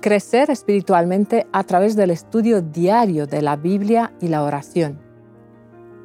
Crecer 0.00 0.50
espiritualmente 0.50 1.46
a 1.52 1.62
través 1.64 1.94
del 1.94 2.10
estudio 2.10 2.60
diario 2.60 3.26
de 3.26 3.42
la 3.42 3.56
Biblia 3.56 4.12
y 4.20 4.28
la 4.28 4.42
oración 4.42 5.11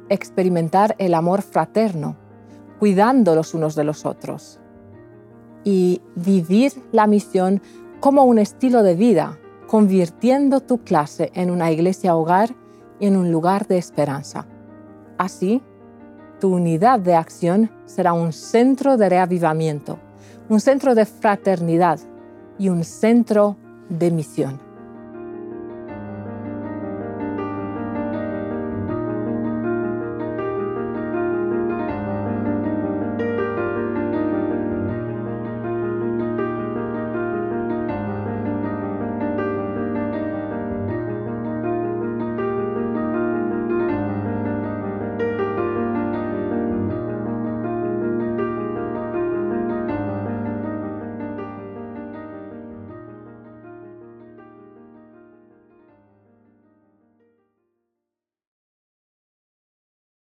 experimentar 0.08 0.94
el 0.98 1.14
amor 1.14 1.42
fraterno, 1.42 2.16
cuidando 2.78 3.34
los 3.34 3.54
unos 3.54 3.74
de 3.74 3.84
los 3.84 4.06
otros. 4.06 4.60
Y 5.64 6.00
vivir 6.14 6.72
la 6.92 7.06
misión 7.06 7.60
como 8.00 8.24
un 8.24 8.38
estilo 8.38 8.82
de 8.82 8.94
vida, 8.94 9.38
convirtiendo 9.66 10.60
tu 10.60 10.78
clase 10.78 11.30
en 11.34 11.50
una 11.50 11.70
iglesia 11.70 12.14
hogar 12.14 12.54
y 13.00 13.06
en 13.06 13.16
un 13.16 13.30
lugar 13.30 13.66
de 13.66 13.78
esperanza. 13.78 14.46
Así, 15.18 15.62
tu 16.40 16.54
unidad 16.54 17.00
de 17.00 17.14
acción 17.14 17.70
será 17.84 18.12
un 18.12 18.32
centro 18.32 18.96
de 18.96 19.08
reavivamiento, 19.08 19.98
un 20.48 20.60
centro 20.60 20.94
de 20.94 21.04
fraternidad 21.04 21.98
y 22.58 22.68
un 22.68 22.84
centro 22.84 23.56
de 23.88 24.10
misión. 24.10 24.67